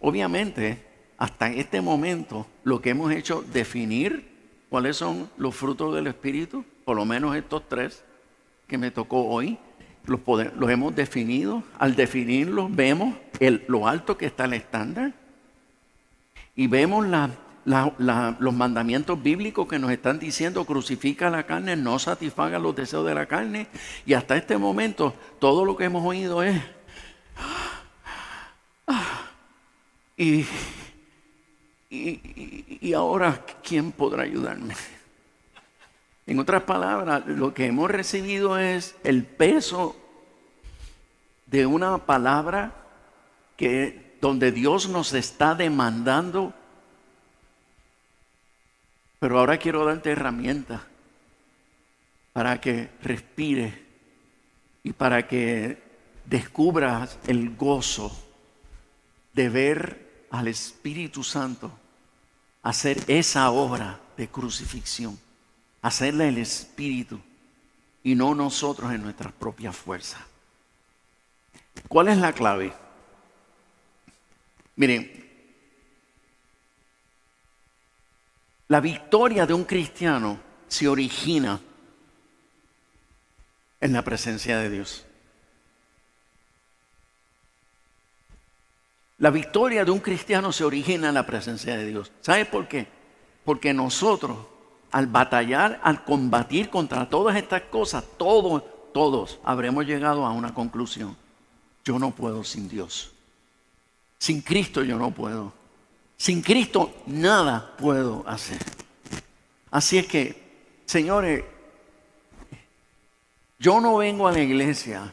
Obviamente, 0.00 0.93
hasta 1.18 1.50
este 1.50 1.80
momento, 1.80 2.46
lo 2.64 2.80
que 2.80 2.90
hemos 2.90 3.12
hecho, 3.12 3.44
definir 3.52 4.28
cuáles 4.68 4.96
son 4.96 5.30
los 5.36 5.54
frutos 5.54 5.94
del 5.94 6.06
Espíritu, 6.08 6.64
por 6.84 6.96
lo 6.96 7.04
menos 7.04 7.36
estos 7.36 7.68
tres 7.68 8.04
que 8.66 8.78
me 8.78 8.90
tocó 8.90 9.26
hoy, 9.26 9.58
los, 10.06 10.70
hemos 10.70 10.94
definido. 10.94 11.62
Al 11.78 11.96
definirlos, 11.96 12.74
vemos 12.74 13.14
lo 13.68 13.88
alto 13.88 14.16
que 14.16 14.26
está 14.26 14.44
el 14.44 14.54
estándar 14.54 15.14
y 16.56 16.66
vemos 16.66 17.06
los 17.64 18.54
mandamientos 18.54 19.22
bíblicos 19.22 19.66
que 19.66 19.78
nos 19.78 19.90
están 19.90 20.18
diciendo 20.18 20.64
crucifica 20.64 21.30
la 21.30 21.44
carne, 21.44 21.76
no 21.76 21.98
satisfaga 21.98 22.58
los 22.58 22.76
deseos 22.76 23.06
de 23.06 23.14
la 23.14 23.26
carne. 23.26 23.68
Y 24.04 24.14
hasta 24.14 24.36
este 24.36 24.58
momento, 24.58 25.14
todo 25.38 25.64
lo 25.64 25.76
que 25.76 25.84
hemos 25.84 26.04
oído 26.04 26.42
es. 26.42 26.60
"Ah, 28.86 29.30
y, 30.16 30.40
y, 30.40 30.46
y- 32.80 32.92
ahora, 32.92 33.44
¿quién 33.62 33.92
podrá 33.92 34.22
ayudarme? 34.24 34.74
En 36.26 36.38
otras 36.38 36.62
palabras, 36.62 37.26
lo 37.26 37.52
que 37.52 37.66
hemos 37.66 37.90
recibido 37.90 38.58
es 38.58 38.96
el 39.04 39.24
peso 39.24 39.96
de 41.46 41.66
una 41.66 41.98
palabra 41.98 42.72
que 43.56 44.16
donde 44.20 44.50
Dios 44.52 44.88
nos 44.88 45.12
está 45.12 45.54
demandando 45.54 46.54
Pero 49.24 49.38
ahora 49.38 49.56
quiero 49.56 49.86
darte 49.86 50.10
herramientas 50.10 50.82
para 52.34 52.60
que 52.60 52.90
respires 53.00 53.72
y 54.82 54.92
para 54.92 55.26
que 55.26 55.82
descubras 56.26 57.18
el 57.26 57.56
gozo 57.56 58.12
de 59.32 59.48
ver 59.48 60.26
al 60.30 60.48
Espíritu 60.48 61.24
Santo 61.24 61.72
hacer 62.64 63.04
esa 63.08 63.50
obra 63.50 64.00
de 64.16 64.26
crucifixión, 64.26 65.18
hacerla 65.82 66.26
el 66.26 66.38
Espíritu 66.38 67.20
y 68.02 68.14
no 68.14 68.34
nosotros 68.34 68.90
en 68.90 69.02
nuestras 69.02 69.32
propias 69.34 69.76
fuerzas. 69.76 70.20
¿Cuál 71.86 72.08
es 72.08 72.16
la 72.16 72.32
clave? 72.32 72.72
Miren, 74.76 75.24
la 78.68 78.80
victoria 78.80 79.46
de 79.46 79.52
un 79.52 79.64
cristiano 79.64 80.40
se 80.66 80.88
origina 80.88 81.60
en 83.78 83.92
la 83.92 84.02
presencia 84.02 84.58
de 84.58 84.70
Dios. 84.70 85.04
La 89.18 89.30
victoria 89.30 89.84
de 89.84 89.90
un 89.90 90.00
cristiano 90.00 90.52
se 90.52 90.64
origina 90.64 91.08
en 91.08 91.14
la 91.14 91.26
presencia 91.26 91.76
de 91.76 91.86
Dios. 91.86 92.10
¿Sabe 92.20 92.44
por 92.44 92.66
qué? 92.68 92.86
Porque 93.44 93.72
nosotros, 93.72 94.36
al 94.90 95.06
batallar, 95.06 95.80
al 95.82 96.04
combatir 96.04 96.70
contra 96.70 97.08
todas 97.08 97.36
estas 97.36 97.62
cosas, 97.62 98.04
todos, 98.16 98.62
todos 98.92 99.38
habremos 99.44 99.86
llegado 99.86 100.26
a 100.26 100.32
una 100.32 100.52
conclusión. 100.52 101.16
Yo 101.84 101.98
no 101.98 102.10
puedo 102.10 102.42
sin 102.44 102.68
Dios. 102.68 103.12
Sin 104.18 104.40
Cristo 104.40 104.82
yo 104.82 104.98
no 104.98 105.10
puedo. 105.10 105.52
Sin 106.16 106.40
Cristo 106.42 106.92
nada 107.06 107.74
puedo 107.76 108.24
hacer. 108.26 108.58
Así 109.70 109.98
es 109.98 110.06
que, 110.06 110.80
señores, 110.86 111.44
yo 113.58 113.80
no 113.80 113.96
vengo 113.96 114.28
a 114.28 114.32
la 114.32 114.40
iglesia, 114.40 115.12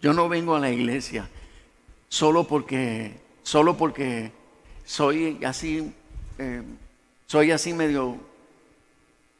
yo 0.00 0.12
no 0.12 0.28
vengo 0.28 0.54
a 0.54 0.60
la 0.60 0.70
iglesia 0.70 1.28
solo 2.08 2.44
porque, 2.44 3.23
solo 3.44 3.76
porque 3.76 4.32
soy 4.84 5.38
así, 5.44 5.94
eh, 6.38 6.62
soy 7.26 7.52
así 7.52 7.72
medio, 7.72 8.18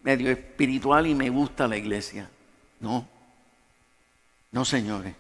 medio 0.05 0.31
espiritual 0.31 1.09
y 1.09 1.15
me 1.17 1.31
gusta 1.31 1.67
la 1.67 1.77
iglesia. 1.77 2.31
No, 2.79 3.09
no, 4.53 4.65
señores. 4.65 5.15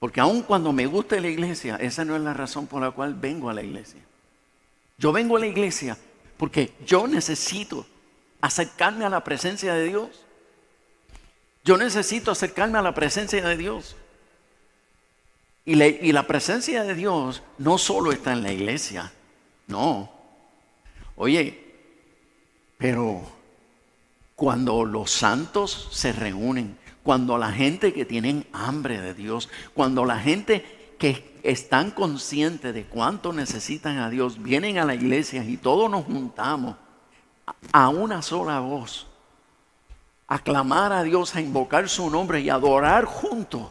Porque 0.00 0.20
aun 0.20 0.42
cuando 0.42 0.72
me 0.72 0.86
guste 0.86 1.20
la 1.20 1.28
iglesia, 1.28 1.76
esa 1.76 2.04
no 2.04 2.16
es 2.16 2.22
la 2.22 2.34
razón 2.34 2.66
por 2.66 2.82
la 2.82 2.90
cual 2.90 3.14
vengo 3.14 3.48
a 3.48 3.54
la 3.54 3.62
iglesia. 3.62 4.00
Yo 4.98 5.12
vengo 5.12 5.36
a 5.36 5.40
la 5.40 5.46
iglesia 5.46 5.96
porque 6.36 6.72
yo 6.84 7.06
necesito 7.06 7.86
acercarme 8.40 9.04
a 9.04 9.08
la 9.08 9.24
presencia 9.24 9.72
de 9.74 9.84
Dios. 9.84 10.08
Yo 11.64 11.78
necesito 11.78 12.30
acercarme 12.30 12.78
a 12.78 12.82
la 12.82 12.92
presencia 12.92 13.42
de 13.46 13.56
Dios. 13.56 13.96
Y, 15.66 16.12
la 16.12 16.26
presencia 16.26 16.84
de 16.84 16.94
Dios 16.94 17.42
no 17.56 17.78
solo 17.78 18.12
está 18.12 18.32
en 18.32 18.42
la 18.42 18.52
iglesia, 18.52 19.12
no. 19.66 20.10
Oye, 21.16 21.64
pero 22.76 23.22
cuando 24.36 24.84
los 24.84 25.10
santos 25.10 25.88
se 25.90 26.12
reúnen, 26.12 26.76
cuando 27.02 27.38
la 27.38 27.50
gente 27.50 27.94
que 27.94 28.04
tienen 28.04 28.46
hambre 28.52 29.00
de 29.00 29.14
Dios, 29.14 29.48
cuando 29.72 30.04
la 30.04 30.18
gente 30.18 30.94
que 30.98 31.38
están 31.42 31.90
conscientes 31.90 32.74
de 32.74 32.84
cuánto 32.84 33.32
necesitan 33.32 33.98
a 33.98 34.10
Dios, 34.10 34.42
vienen 34.42 34.78
a 34.78 34.84
la 34.84 34.94
iglesia 34.94 35.44
y 35.44 35.56
todos 35.56 35.90
nos 35.90 36.04
juntamos 36.04 36.76
a 37.72 37.88
una 37.88 38.20
sola 38.20 38.60
voz, 38.60 39.06
a 40.26 40.38
clamar 40.38 40.92
a 40.92 41.02
Dios, 41.02 41.34
a 41.34 41.40
invocar 41.40 41.88
su 41.88 42.10
nombre 42.10 42.40
y 42.40 42.50
adorar 42.50 43.06
juntos. 43.06 43.70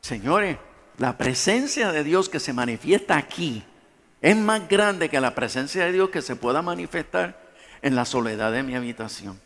Señores, 0.00 0.58
la 0.98 1.16
presencia 1.16 1.92
de 1.92 2.04
Dios 2.04 2.28
que 2.28 2.40
se 2.40 2.52
manifiesta 2.52 3.16
aquí 3.16 3.62
es 4.20 4.36
más 4.36 4.68
grande 4.68 5.08
que 5.08 5.20
la 5.20 5.34
presencia 5.34 5.84
de 5.84 5.92
Dios 5.92 6.10
que 6.10 6.22
se 6.22 6.36
pueda 6.36 6.60
manifestar 6.60 7.40
en 7.82 7.94
la 7.94 8.04
soledad 8.04 8.50
de 8.52 8.64
mi 8.64 8.74
habitación. 8.74 9.40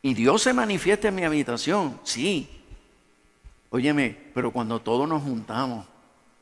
Y 0.00 0.14
Dios 0.14 0.42
se 0.42 0.54
manifiesta 0.54 1.08
en 1.08 1.14
mi 1.14 1.24
habitación, 1.24 2.00
sí. 2.02 2.48
Óyeme, 3.70 4.16
pero 4.32 4.50
cuando 4.50 4.80
todos 4.80 5.06
nos 5.06 5.22
juntamos 5.22 5.86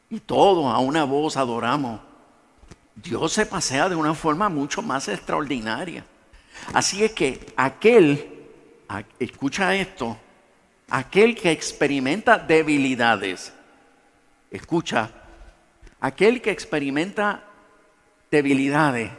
y 0.08 0.20
todos 0.20 0.72
a 0.72 0.78
una 0.78 1.04
voz 1.04 1.36
adoramos, 1.36 2.00
Dios 2.94 3.32
se 3.32 3.46
pasea 3.46 3.88
de 3.88 3.96
una 3.96 4.14
forma 4.14 4.48
mucho 4.48 4.82
más 4.82 5.08
extraordinaria. 5.08 6.04
Así 6.72 7.02
es 7.02 7.12
que 7.12 7.52
aquel, 7.56 8.46
escucha 9.18 9.74
esto, 9.74 10.16
aquel 10.88 11.34
que 11.34 11.50
experimenta 11.50 12.38
debilidades, 12.38 13.52
escucha, 14.52 15.10
aquel 16.00 16.40
que 16.40 16.50
experimenta 16.50 17.42
debilidades, 18.30 19.10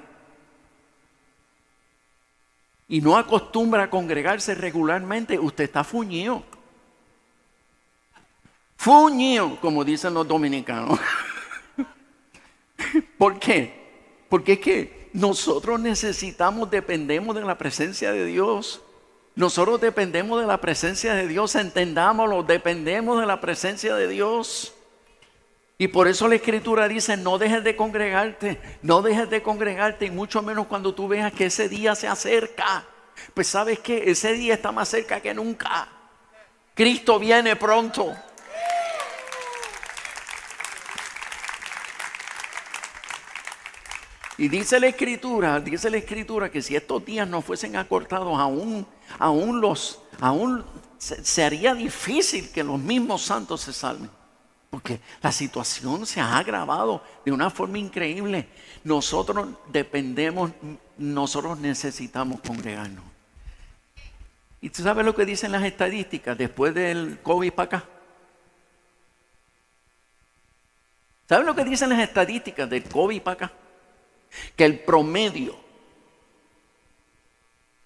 y 2.87 3.01
no 3.01 3.17
acostumbra 3.17 3.83
a 3.83 3.89
congregarse 3.89 4.53
regularmente, 4.53 5.39
usted 5.39 5.63
está 5.63 5.83
fuñido. 5.83 6.43
Fuñido, 8.77 9.59
como 9.59 9.83
dicen 9.83 10.13
los 10.13 10.27
dominicanos. 10.27 10.99
¿Por 13.17 13.39
qué? 13.39 14.25
Porque 14.29 14.53
es 14.53 14.59
que 14.59 15.09
nosotros 15.13 15.79
necesitamos, 15.79 16.69
dependemos 16.69 17.35
de 17.35 17.41
la 17.41 17.57
presencia 17.57 18.11
de 18.11 18.25
Dios. 18.25 18.81
Nosotros 19.35 19.81
dependemos 19.81 20.39
de 20.41 20.45
la 20.45 20.61
presencia 20.61 21.15
de 21.15 21.27
Dios, 21.27 21.55
entendámoslo, 21.55 22.43
dependemos 22.43 23.19
de 23.19 23.25
la 23.25 23.41
presencia 23.41 23.95
de 23.95 24.07
Dios. 24.07 24.73
Y 25.83 25.89
por 25.89 26.07
eso 26.07 26.29
la 26.29 26.35
escritura 26.35 26.87
dice, 26.87 27.17
no 27.17 27.37
dejes 27.37 27.61
de 27.61 27.75
congregarte, 27.75 28.57
no 28.83 29.01
dejes 29.01 29.29
de 29.29 29.43
congregarte, 29.43 30.05
y 30.05 30.11
mucho 30.11 30.41
menos 30.41 30.67
cuando 30.67 30.95
tú 30.95 31.09
veas 31.09 31.33
que 31.33 31.47
ese 31.47 31.67
día 31.67 31.93
se 31.93 32.07
acerca. 32.07 32.85
Pues 33.33 33.47
sabes 33.47 33.79
que 33.79 34.09
ese 34.09 34.31
día 34.31 34.53
está 34.53 34.71
más 34.71 34.87
cerca 34.87 35.19
que 35.19 35.33
nunca. 35.33 35.89
Cristo 36.73 37.19
viene 37.19 37.57
pronto. 37.57 38.15
Y 44.37 44.47
dice 44.47 44.79
la 44.79 44.87
escritura, 44.87 45.59
dice 45.59 45.89
la 45.89 45.97
escritura 45.97 46.49
que 46.49 46.61
si 46.61 46.77
estos 46.77 47.03
días 47.03 47.27
no 47.27 47.41
fuesen 47.41 47.75
acortados, 47.75 48.39
aún, 48.39 48.87
aún 49.19 49.59
los, 49.59 50.01
aún 50.21 50.63
sería 50.97 51.75
difícil 51.75 52.53
que 52.53 52.63
los 52.63 52.79
mismos 52.79 53.23
santos 53.23 53.59
se 53.59 53.73
salven. 53.73 54.22
Porque 54.73 54.99
la 55.21 55.31
situación 55.31 56.03
se 56.07 56.19
ha 56.19 56.36
agravado 56.36 57.03
de 57.23 57.31
una 57.31 57.51
forma 57.51 57.77
increíble. 57.77 58.47
Nosotros 58.83 59.49
dependemos, 59.67 60.49
nosotros 60.97 61.59
necesitamos 61.59 62.41
congregarnos. 62.41 63.03
¿Y 64.62 64.71
tú 64.71 64.81
sabes 64.81 65.05
lo 65.05 65.13
que 65.13 65.27
dicen 65.27 65.51
las 65.51 65.63
estadísticas 65.63 66.36
después 66.36 66.73
del 66.73 67.19
COVID 67.21 67.53
para 67.53 67.65
acá? 67.65 67.89
¿Sabes 71.29 71.45
lo 71.45 71.53
que 71.53 71.65
dicen 71.65 71.89
las 71.89 71.99
estadísticas 71.99 72.67
del 72.67 72.86
COVID 72.86 73.21
para 73.21 73.45
acá? 73.45 73.53
Que 74.55 74.65
el 74.65 74.79
promedio 74.79 75.55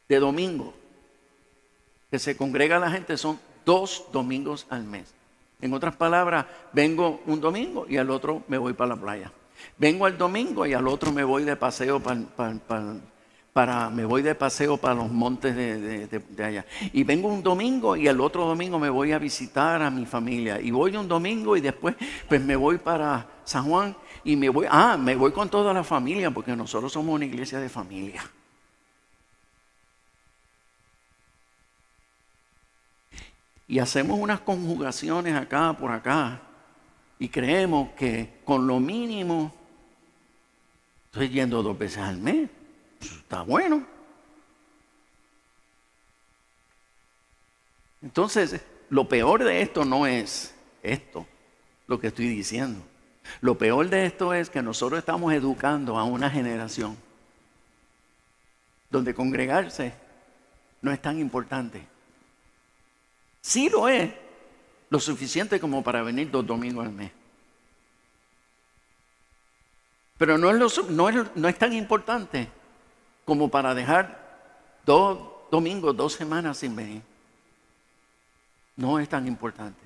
de 0.07 0.19
domingo 0.19 0.73
que 2.09 2.17
se 2.17 2.37
congrega 2.37 2.79
la 2.79 2.91
gente 2.91 3.17
son 3.17 3.37
dos 3.65 4.05
domingos 4.13 4.65
al 4.69 4.85
mes. 4.85 5.16
En 5.59 5.73
otras 5.73 5.95
palabras, 5.95 6.45
vengo 6.71 7.21
un 7.25 7.41
domingo 7.41 7.85
y 7.89 7.97
al 7.97 8.11
otro 8.11 8.43
me 8.47 8.57
voy 8.57 8.73
para 8.73 8.89
la 8.89 9.01
playa. 9.01 9.31
Vengo 9.77 10.05
al 10.05 10.17
domingo 10.17 10.65
y 10.65 10.73
al 10.73 10.87
otro 10.87 11.11
me 11.11 11.23
voy 11.23 11.43
de 11.43 11.55
paseo 11.55 11.99
para, 13.53 13.89
me 13.89 14.05
voy 14.05 14.21
de 14.21 14.35
paseo 14.35 14.77
para 14.77 14.93
los 14.93 15.09
montes 15.11 15.55
de, 15.55 16.07
de, 16.07 16.43
allá. 16.43 16.65
Y 16.93 17.03
vengo 17.03 17.27
un 17.27 17.41
domingo 17.41 17.95
y 17.95 18.07
al 18.07 18.21
otro 18.21 18.45
domingo 18.45 18.77
me 18.77 18.91
voy 18.91 19.13
a 19.13 19.19
visitar 19.19 19.81
a 19.81 19.89
mi 19.89 20.05
familia. 20.05 20.61
Y 20.61 20.69
voy 20.69 20.95
un 20.95 21.07
domingo 21.07 21.57
y 21.57 21.61
después 21.61 21.95
pues 22.29 22.39
me 22.39 22.55
voy 22.55 22.77
para 22.77 23.27
San 23.43 23.67
Juan 23.67 23.95
y 24.23 24.35
me 24.35 24.49
voy, 24.49 24.67
ah, 24.69 24.95
me 24.95 25.15
voy 25.15 25.31
con 25.31 25.49
toda 25.49 25.73
la 25.73 25.83
familia 25.83 26.29
porque 26.29 26.55
nosotros 26.55 26.93
somos 26.93 27.15
una 27.15 27.25
iglesia 27.25 27.59
de 27.59 27.69
familia. 27.69 28.21
Y 33.67 33.79
hacemos 33.79 34.17
unas 34.19 34.39
conjugaciones 34.39 35.35
acá 35.35 35.73
por 35.73 35.91
acá 35.91 36.41
y 37.19 37.27
creemos 37.29 37.89
que 37.91 38.39
con 38.45 38.65
lo 38.65 38.79
mínimo 38.79 39.53
estoy 41.05 41.29
yendo 41.29 41.61
dos 41.61 41.77
veces 41.77 41.97
al 41.99 42.17
mes. 42.17 42.49
está 43.01 43.41
bueno. 43.41 43.85
Entonces, 48.01 48.61
lo 48.89 49.09
peor 49.09 49.43
de 49.43 49.61
esto 49.61 49.83
no 49.83 50.07
es 50.07 50.53
esto, 50.81 51.25
lo 51.87 51.99
que 51.99 52.07
estoy 52.07 52.27
diciendo. 52.29 52.81
Lo 53.41 53.57
peor 53.57 53.89
de 53.89 54.05
esto 54.05 54.33
es 54.33 54.49
que 54.49 54.61
nosotros 54.61 54.99
estamos 54.99 55.33
educando 55.33 55.97
a 55.97 56.05
una 56.05 56.29
generación 56.29 56.95
donde 58.89 59.13
congregarse 59.13 59.93
no 60.81 60.91
es 60.91 61.01
tan 61.01 61.19
importante. 61.19 61.96
Sí 63.41 63.69
lo 63.69 63.87
es, 63.87 64.11
lo 64.89 64.99
suficiente 64.99 65.59
como 65.59 65.83
para 65.83 66.01
venir 66.01 66.29
dos 66.31 66.45
domingos 66.45 66.85
al 66.85 66.91
mes. 66.91 67.11
Pero 70.17 70.37
no 70.37 70.49
es, 70.49 71.35
no 71.35 71.47
es 71.47 71.57
tan 71.57 71.73
importante 71.73 72.49
como 73.25 73.49
para 73.49 73.75
dejar 73.75 74.81
dos 74.85 75.19
domingos, 75.51 75.95
dos 75.95 76.13
semanas 76.13 76.57
sin 76.57 76.75
venir. 76.75 77.01
No 78.75 78.99
es 78.99 79.09
tan 79.09 79.27
importante. 79.27 79.79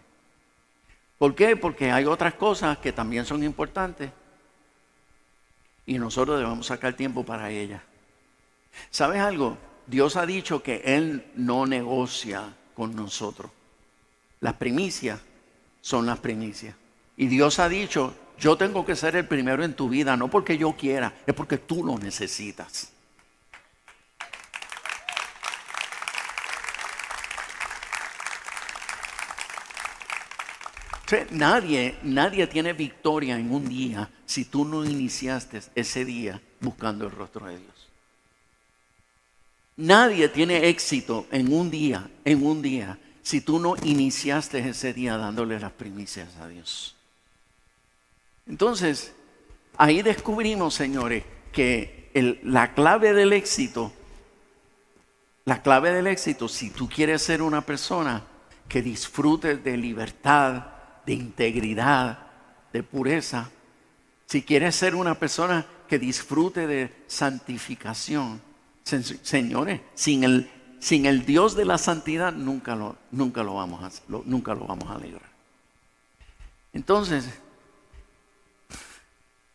¿Por 1.17 1.35
qué? 1.35 1.55
Porque 1.55 1.91
hay 1.91 2.05
otras 2.05 2.33
cosas 2.33 2.77
que 2.77 2.91
también 2.91 3.25
son 3.25 3.43
importantes 3.43 4.11
y 5.85 5.99
nosotros 5.99 6.39
debemos 6.39 6.65
sacar 6.65 6.93
tiempo 6.93 7.23
para 7.23 7.49
ellas. 7.51 7.81
¿Sabes 8.89 9.21
algo? 9.21 9.57
Dios 9.87 10.15
ha 10.15 10.25
dicho 10.25 10.63
que 10.63 10.81
Él 10.85 11.25
no 11.35 11.65
negocia 11.65 12.55
con 12.81 12.95
nosotros. 12.95 13.51
Las 14.39 14.55
primicias 14.55 15.19
son 15.81 16.07
las 16.07 16.17
primicias. 16.17 16.73
Y 17.15 17.27
Dios 17.27 17.59
ha 17.59 17.69
dicho, 17.69 18.15
yo 18.39 18.57
tengo 18.57 18.83
que 18.83 18.95
ser 18.95 19.15
el 19.15 19.27
primero 19.27 19.63
en 19.63 19.75
tu 19.75 19.87
vida, 19.87 20.17
no 20.17 20.29
porque 20.29 20.57
yo 20.57 20.75
quiera, 20.75 21.13
es 21.27 21.35
porque 21.35 21.59
tú 21.59 21.83
lo 21.83 21.99
necesitas. 21.99 22.91
Nadie, 31.29 31.99
nadie 32.01 32.47
tiene 32.47 32.73
victoria 32.73 33.37
en 33.37 33.53
un 33.53 33.69
día 33.69 34.09
si 34.25 34.45
tú 34.45 34.65
no 34.65 34.83
iniciaste 34.83 35.61
ese 35.75 36.03
día 36.03 36.41
buscando 36.59 37.05
el 37.05 37.11
rostro 37.11 37.45
de 37.45 37.59
Dios. 37.59 37.90
Nadie 39.77 40.29
tiene 40.29 40.67
éxito 40.67 41.27
en 41.31 41.53
un 41.53 41.71
día, 41.71 42.09
en 42.25 42.45
un 42.45 42.61
día, 42.61 42.97
si 43.23 43.41
tú 43.41 43.59
no 43.59 43.75
iniciaste 43.83 44.59
ese 44.59 44.93
día 44.93 45.17
dándole 45.17 45.59
las 45.59 45.71
primicias 45.71 46.35
a 46.37 46.47
Dios. 46.47 46.95
Entonces, 48.47 49.13
ahí 49.77 50.01
descubrimos, 50.01 50.73
señores, 50.73 51.23
que 51.51 52.09
la 52.43 52.73
clave 52.73 53.13
del 53.13 53.33
éxito, 53.33 53.93
la 55.45 55.61
clave 55.61 55.93
del 55.93 56.07
éxito, 56.07 56.47
si 56.47 56.69
tú 56.69 56.89
quieres 56.89 57.21
ser 57.21 57.41
una 57.41 57.61
persona 57.61 58.25
que 58.67 58.81
disfrute 58.81 59.57
de 59.57 59.77
libertad, 59.77 60.65
de 61.05 61.13
integridad, 61.13 62.19
de 62.73 62.83
pureza, 62.83 63.49
si 64.25 64.43
quieres 64.43 64.75
ser 64.75 64.95
una 64.95 65.15
persona 65.15 65.65
que 65.87 65.99
disfrute 65.99 66.67
de 66.67 66.93
santificación, 67.07 68.41
señores, 68.83 69.81
sin 69.93 70.23
el, 70.23 70.49
sin 70.79 71.05
el 71.05 71.25
Dios 71.25 71.55
de 71.55 71.65
la 71.65 71.77
santidad 71.77 72.33
nunca 72.33 72.75
lo, 72.75 72.97
nunca 73.11 73.43
lo, 73.43 73.55
vamos, 73.55 73.83
a, 73.83 74.11
lo- 74.11 74.23
nunca 74.25 74.53
lo 74.53 74.65
vamos 74.65 74.89
a 74.89 74.97
lograr. 74.97 75.29
Entonces, 76.73 77.29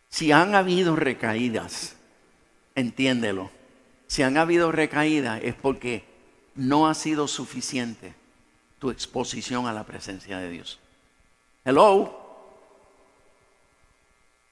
si 0.09 0.33
han 0.33 0.55
habido 0.55 0.97
recaídas, 0.97 1.97
entiéndelo. 2.75 3.51
Si 4.07 4.23
han 4.23 4.37
habido 4.37 4.71
recaídas 4.71 5.41
es 5.43 5.55
porque 5.55 6.05
no 6.55 6.89
ha 6.89 6.95
sido 6.95 7.27
suficiente 7.27 8.15
tu 8.79 8.91
exposición 8.91 9.67
a 9.67 9.73
la 9.73 9.85
presencia 9.85 10.39
de 10.39 10.51
Dios. 10.51 10.79
Hello. 11.65 12.25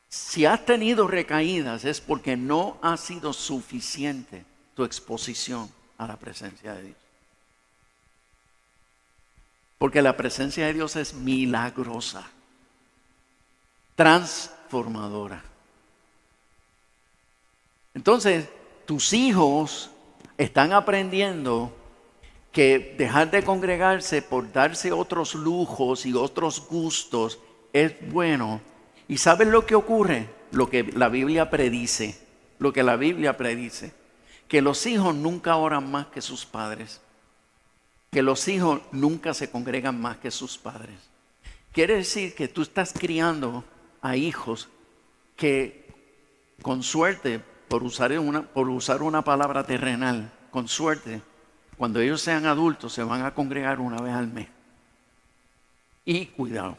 Si 0.08 0.44
has 0.44 0.64
tenido 0.64 1.06
recaídas 1.06 1.84
es 1.84 2.00
porque 2.00 2.36
no 2.36 2.78
ha 2.82 2.96
sido 2.96 3.32
suficiente 3.32 4.44
tu 4.74 4.84
exposición 4.84 5.70
a 5.98 6.06
la 6.06 6.16
presencia 6.16 6.74
de 6.74 6.82
Dios. 6.82 6.96
Porque 9.78 10.02
la 10.02 10.16
presencia 10.16 10.66
de 10.66 10.74
Dios 10.74 10.96
es 10.96 11.14
milagrosa, 11.14 12.26
transformadora. 13.96 15.42
Entonces, 17.94 18.48
tus 18.86 19.12
hijos 19.12 19.90
están 20.36 20.72
aprendiendo 20.72 21.72
que 22.52 22.94
dejar 22.96 23.30
de 23.30 23.42
congregarse 23.42 24.22
por 24.22 24.52
darse 24.52 24.92
otros 24.92 25.34
lujos 25.34 26.06
y 26.06 26.14
otros 26.14 26.66
gustos 26.66 27.38
es 27.72 27.94
bueno. 28.10 28.60
¿Y 29.08 29.18
sabes 29.18 29.48
lo 29.48 29.66
que 29.66 29.74
ocurre? 29.74 30.28
Lo 30.52 30.70
que 30.70 30.84
la 30.84 31.08
Biblia 31.08 31.50
predice, 31.50 32.16
lo 32.58 32.72
que 32.72 32.84
la 32.84 32.96
Biblia 32.96 33.36
predice, 33.36 33.92
que 34.48 34.62
los 34.62 34.86
hijos 34.86 35.14
nunca 35.14 35.56
oran 35.56 35.90
más 35.90 36.06
que 36.06 36.20
sus 36.20 36.44
padres, 36.44 37.00
que 38.10 38.22
los 38.22 38.46
hijos 38.48 38.80
nunca 38.92 39.34
se 39.34 39.50
congregan 39.50 40.00
más 40.00 40.18
que 40.18 40.30
sus 40.30 40.58
padres. 40.58 40.96
Quiere 41.72 41.96
decir 41.96 42.34
que 42.34 42.46
tú 42.48 42.62
estás 42.62 42.92
criando 42.92 43.64
a 44.00 44.16
hijos 44.16 44.68
que 45.36 45.84
con 46.62 46.82
suerte, 46.82 47.40
por 47.68 47.82
usar 47.82 48.16
una, 48.18 48.42
por 48.42 48.68
usar 48.68 49.02
una 49.02 49.22
palabra 49.22 49.64
terrenal, 49.64 50.30
con 50.50 50.68
suerte, 50.68 51.20
cuando 51.76 52.00
ellos 52.00 52.20
sean 52.20 52.46
adultos 52.46 52.92
se 52.92 53.02
van 53.02 53.24
a 53.24 53.34
congregar 53.34 53.80
una 53.80 54.00
vez 54.00 54.14
al 54.14 54.28
mes. 54.28 54.48
Y 56.04 56.26
cuidado. 56.26 56.78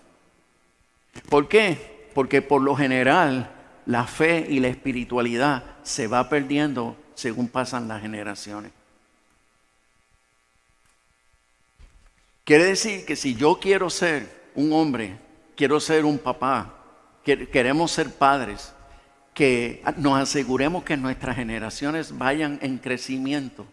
¿Por 1.30 1.48
qué? 1.48 2.10
Porque 2.14 2.42
por 2.42 2.62
lo 2.62 2.76
general 2.76 3.52
la 3.86 4.06
fe 4.06 4.46
y 4.50 4.60
la 4.60 4.68
espiritualidad 4.68 5.64
se 5.84 6.08
va 6.08 6.30
perdiendo 6.30 6.96
según 7.16 7.48
pasan 7.48 7.88
las 7.88 8.02
generaciones. 8.02 8.72
Quiere 12.44 12.66
decir 12.66 13.06
que 13.06 13.16
si 13.16 13.36
yo 13.36 13.60
quiero 13.60 13.90
ser 13.90 14.52
un 14.54 14.72
hombre, 14.72 15.18
quiero 15.56 15.80
ser 15.80 16.06
un 16.06 16.20
papá, 16.20 16.76
que- 17.24 17.50
queremos 17.50 17.92
ser 17.92 18.14
padres, 18.14 18.72
que 19.34 19.84
nos 19.98 20.20
aseguremos 20.20 20.84
que 20.84 20.96
nuestras 20.96 21.36
generaciones 21.36 22.16
vayan 22.18 22.60
en 22.62 22.78
crecimiento, 22.78 23.66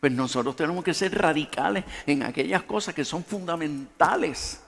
pues 0.00 0.10
nosotros 0.10 0.56
tenemos 0.56 0.82
que 0.82 0.94
ser 0.94 1.16
radicales 1.16 1.84
en 2.06 2.22
aquellas 2.22 2.62
cosas 2.62 2.94
que 2.94 3.04
son 3.04 3.22
fundamentales. 3.22 4.60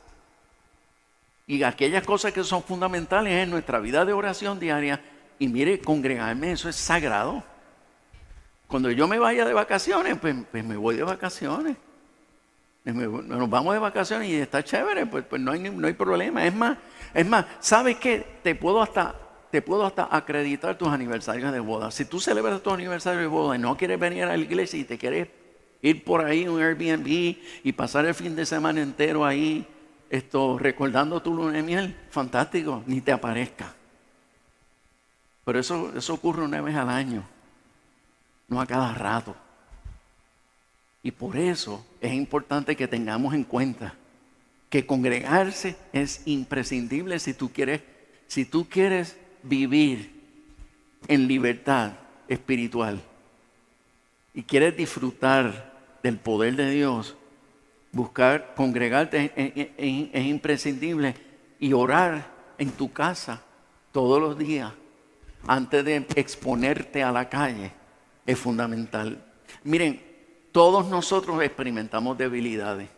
Y 1.46 1.62
aquellas 1.62 2.04
cosas 2.04 2.32
que 2.32 2.44
son 2.44 2.62
fundamentales 2.62 3.32
en 3.42 3.50
nuestra 3.50 3.78
vida 3.78 4.04
de 4.04 4.12
oración 4.12 4.60
diaria. 4.60 5.02
Y 5.38 5.48
mire, 5.48 5.80
congregarme, 5.80 6.52
eso 6.52 6.68
es 6.68 6.76
sagrado. 6.76 7.42
Cuando 8.74 8.90
yo 8.90 9.06
me 9.06 9.20
vaya 9.20 9.44
de 9.44 9.52
vacaciones, 9.52 10.18
pues, 10.20 10.34
pues 10.50 10.64
me 10.64 10.76
voy 10.76 10.96
de 10.96 11.04
vacaciones. 11.04 11.76
Me- 12.82 13.06
Nos 13.06 13.48
vamos 13.48 13.72
de 13.72 13.78
vacaciones 13.78 14.28
y 14.28 14.34
está 14.34 14.64
chévere, 14.64 15.06
pues, 15.06 15.24
pues 15.30 15.40
no, 15.40 15.52
hay, 15.52 15.60
no 15.60 15.86
hay 15.86 15.92
problema. 15.92 16.44
Es 16.44 16.52
más, 16.52 16.76
es 17.14 17.24
más, 17.24 17.46
¿sabes 17.60 17.98
qué? 17.98 18.26
Te 18.42 18.56
puedo 18.56 18.82
hasta, 18.82 19.14
te 19.52 19.62
puedo 19.62 19.86
hasta 19.86 20.08
acreditar 20.10 20.76
tus 20.76 20.88
aniversarios 20.88 21.52
de 21.52 21.60
boda. 21.60 21.92
Si 21.92 22.04
tú 22.04 22.18
celebras 22.18 22.60
tu 22.64 22.70
aniversario 22.70 23.20
de 23.20 23.28
boda 23.28 23.54
y 23.54 23.60
no 23.60 23.76
quieres 23.76 24.00
venir 24.00 24.24
a 24.24 24.36
la 24.36 24.38
iglesia 24.38 24.80
y 24.80 24.82
te 24.82 24.98
quieres 24.98 25.28
ir 25.80 26.02
por 26.02 26.24
ahí 26.24 26.48
un 26.48 26.60
Airbnb 26.60 27.06
y 27.62 27.72
pasar 27.76 28.06
el 28.06 28.14
fin 28.14 28.34
de 28.34 28.44
semana 28.44 28.82
entero 28.82 29.24
ahí, 29.24 29.64
esto, 30.10 30.58
recordando 30.58 31.22
tu 31.22 31.32
luna 31.32 31.52
de 31.52 31.62
miel, 31.62 31.96
fantástico, 32.10 32.82
ni 32.86 33.00
te 33.00 33.12
aparezca. 33.12 33.72
Pero 35.44 35.60
eso, 35.60 35.92
eso 35.96 36.14
ocurre 36.14 36.42
una 36.42 36.60
vez 36.60 36.74
al 36.74 36.88
año, 36.88 37.22
a 38.60 38.66
cada 38.66 38.94
rato. 38.94 39.36
Y 41.02 41.10
por 41.10 41.36
eso 41.36 41.84
es 42.00 42.12
importante 42.12 42.76
que 42.76 42.88
tengamos 42.88 43.34
en 43.34 43.44
cuenta 43.44 43.94
que 44.70 44.86
congregarse 44.86 45.76
es 45.92 46.22
imprescindible 46.24 47.18
si 47.18 47.34
tú 47.34 47.52
quieres, 47.52 47.82
si 48.26 48.44
tú 48.44 48.66
quieres 48.68 49.16
vivir 49.42 50.10
en 51.06 51.28
libertad 51.28 51.92
espiritual 52.26 53.00
y 54.32 54.42
quieres 54.42 54.76
disfrutar 54.76 55.74
del 56.02 56.18
poder 56.18 56.56
de 56.56 56.70
Dios, 56.70 57.14
buscar 57.92 58.54
congregarte 58.56 59.32
es 59.76 60.24
imprescindible 60.24 61.14
y 61.60 61.72
orar 61.72 62.26
en 62.58 62.70
tu 62.70 62.92
casa 62.92 63.42
todos 63.92 64.20
los 64.20 64.36
días 64.38 64.72
antes 65.46 65.84
de 65.84 65.96
exponerte 66.16 67.02
a 67.02 67.12
la 67.12 67.28
calle 67.28 67.72
es 68.26 68.38
fundamental. 68.38 69.24
Miren, 69.64 70.02
todos 70.52 70.86
nosotros 70.86 71.42
experimentamos 71.42 72.16
debilidades, 72.16 72.88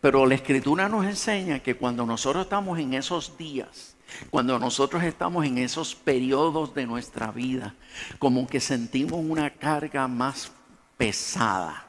pero 0.00 0.26
la 0.26 0.34
escritura 0.34 0.88
nos 0.88 1.04
enseña 1.04 1.60
que 1.60 1.76
cuando 1.76 2.06
nosotros 2.06 2.44
estamos 2.44 2.78
en 2.78 2.94
esos 2.94 3.36
días, 3.36 3.96
cuando 4.30 4.58
nosotros 4.58 5.02
estamos 5.02 5.44
en 5.44 5.58
esos 5.58 5.94
periodos 5.94 6.74
de 6.74 6.86
nuestra 6.86 7.30
vida, 7.30 7.74
como 8.18 8.46
que 8.46 8.60
sentimos 8.60 9.20
una 9.22 9.50
carga 9.50 10.08
más 10.08 10.52
pesada 10.96 11.86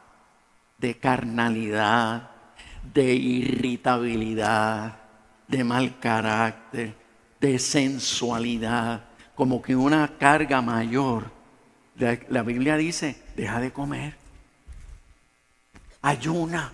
de 0.77 0.97
carnalidad, 0.97 2.29
de 2.93 3.13
irritabilidad, 3.13 4.97
de 5.47 5.63
mal 5.63 5.99
carácter, 5.99 6.95
de 7.39 7.59
sensualidad, 7.59 9.05
como 9.35 9.61
que 9.61 9.75
una 9.75 10.17
carga 10.17 10.61
mayor. 10.61 11.34
La, 11.97 12.43
Biblia 12.43 12.75
dice 12.75 13.15
deja 13.35 13.59
de 13.59 13.71
comer. 13.71 14.15
Ayuna. 16.01 16.73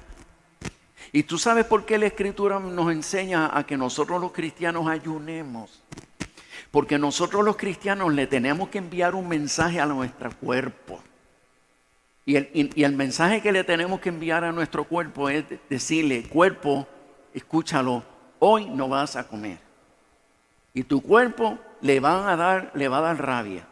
Y 1.13 1.23
tú 1.23 1.37
sabes 1.37 1.65
por 1.65 1.85
qué 1.85 1.97
la 1.97 2.07
escritura 2.07 2.59
nos 2.59 2.91
enseña 2.91 3.55
a 3.55 3.65
que 3.65 3.77
nosotros 3.77 4.19
los 4.19 4.31
cristianos 4.31 4.87
ayunemos. 4.87 5.83
Porque 6.71 6.97
nosotros 6.97 7.43
los 7.43 7.57
cristianos 7.57 8.13
le 8.13 8.27
tenemos 8.27 8.69
que 8.69 8.77
enviar 8.77 9.13
un 9.13 9.27
mensaje 9.27 9.79
a 9.79 9.85
nuestro 9.85 10.31
cuerpo. 10.37 11.01
Y 12.25 12.35
el, 12.83 12.95
mensaje 12.95 13.41
que 13.41 13.51
le 13.51 13.63
tenemos 13.63 13.99
que 13.99 14.09
enviar 14.09 14.43
a 14.43 14.51
nuestro 14.51 14.85
cuerpo 14.85 15.27
es 15.27 15.43
decirle, 15.69 16.23
cuerpo, 16.23 16.87
escúchalo, 17.33 18.03
hoy 18.39 18.69
no 18.69 18.87
vas 18.87 19.15
a 19.15 19.27
comer. 19.27 19.57
Y 20.73 20.83
tu 20.83 21.01
cuerpo 21.01 21.59
le 21.81 21.97
a 21.97 22.35
dar, 22.35 22.71
le 22.73 22.87
va 22.87 22.99
a 22.99 23.01
dar 23.01 23.21
rabia. 23.21 23.67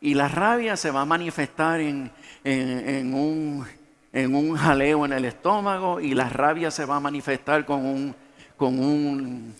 Y 0.00 0.14
la 0.14 0.28
rabia 0.28 0.76
se 0.76 0.90
va 0.90 1.02
a 1.02 1.04
manifestar 1.04 1.80
en, 1.80 2.10
en, 2.42 3.14
un, 3.14 3.66
en 4.12 4.34
un 4.34 4.56
jaleo 4.56 5.04
en 5.04 5.12
el 5.12 5.24
estómago 5.26 6.00
y 6.00 6.14
la 6.14 6.28
rabia 6.28 6.70
se 6.70 6.84
va 6.84 6.96
a 6.96 7.00
manifestar 7.00 7.66
con 7.66 7.84
un, 7.84 8.14
con 8.56 8.78
un, 8.78 9.54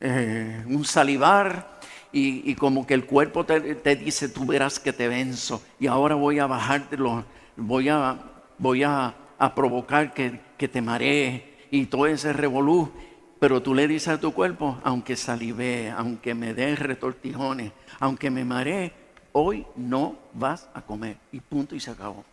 eh, 0.00 0.62
un 0.66 0.84
salivar 0.84 1.78
y, 2.12 2.50
y, 2.50 2.54
como 2.54 2.86
que 2.86 2.94
el 2.94 3.06
cuerpo 3.06 3.44
te, 3.44 3.74
te, 3.76 3.96
dice, 3.96 4.28
tú 4.28 4.44
verás 4.44 4.78
que 4.78 4.92
te 4.92 5.08
venzo 5.08 5.62
y 5.80 5.86
ahora 5.86 6.14
voy 6.14 6.38
a 6.38 6.46
bajártelo, 6.46 7.24
voy 7.56 7.88
a, 7.88 8.18
voy 8.58 8.82
a 8.82 9.14
provocar 9.54 10.12
que, 10.14 10.38
que 10.56 10.68
te 10.68 10.80
maree 10.80 11.56
y 11.70 11.86
todo 11.86 12.06
ese 12.06 12.32
revolú. 12.32 12.90
Pero 13.38 13.62
tú 13.62 13.74
le 13.74 13.86
dices 13.86 14.08
a 14.08 14.20
tu 14.20 14.32
cuerpo, 14.32 14.78
aunque 14.82 15.14
salive, 15.14 15.90
aunque 15.90 16.34
me 16.34 16.54
dé 16.54 16.74
retortijones, 16.74 17.72
aunque 18.00 18.30
me 18.30 18.46
maree, 18.46 18.92
hoy 19.38 19.66
no 19.76 20.16
vas 20.32 20.66
a 20.72 20.80
comer. 20.80 21.18
Y 21.30 21.40
punto 21.40 21.74
y 21.74 21.80
se 21.80 21.90
acabó. 21.90 22.24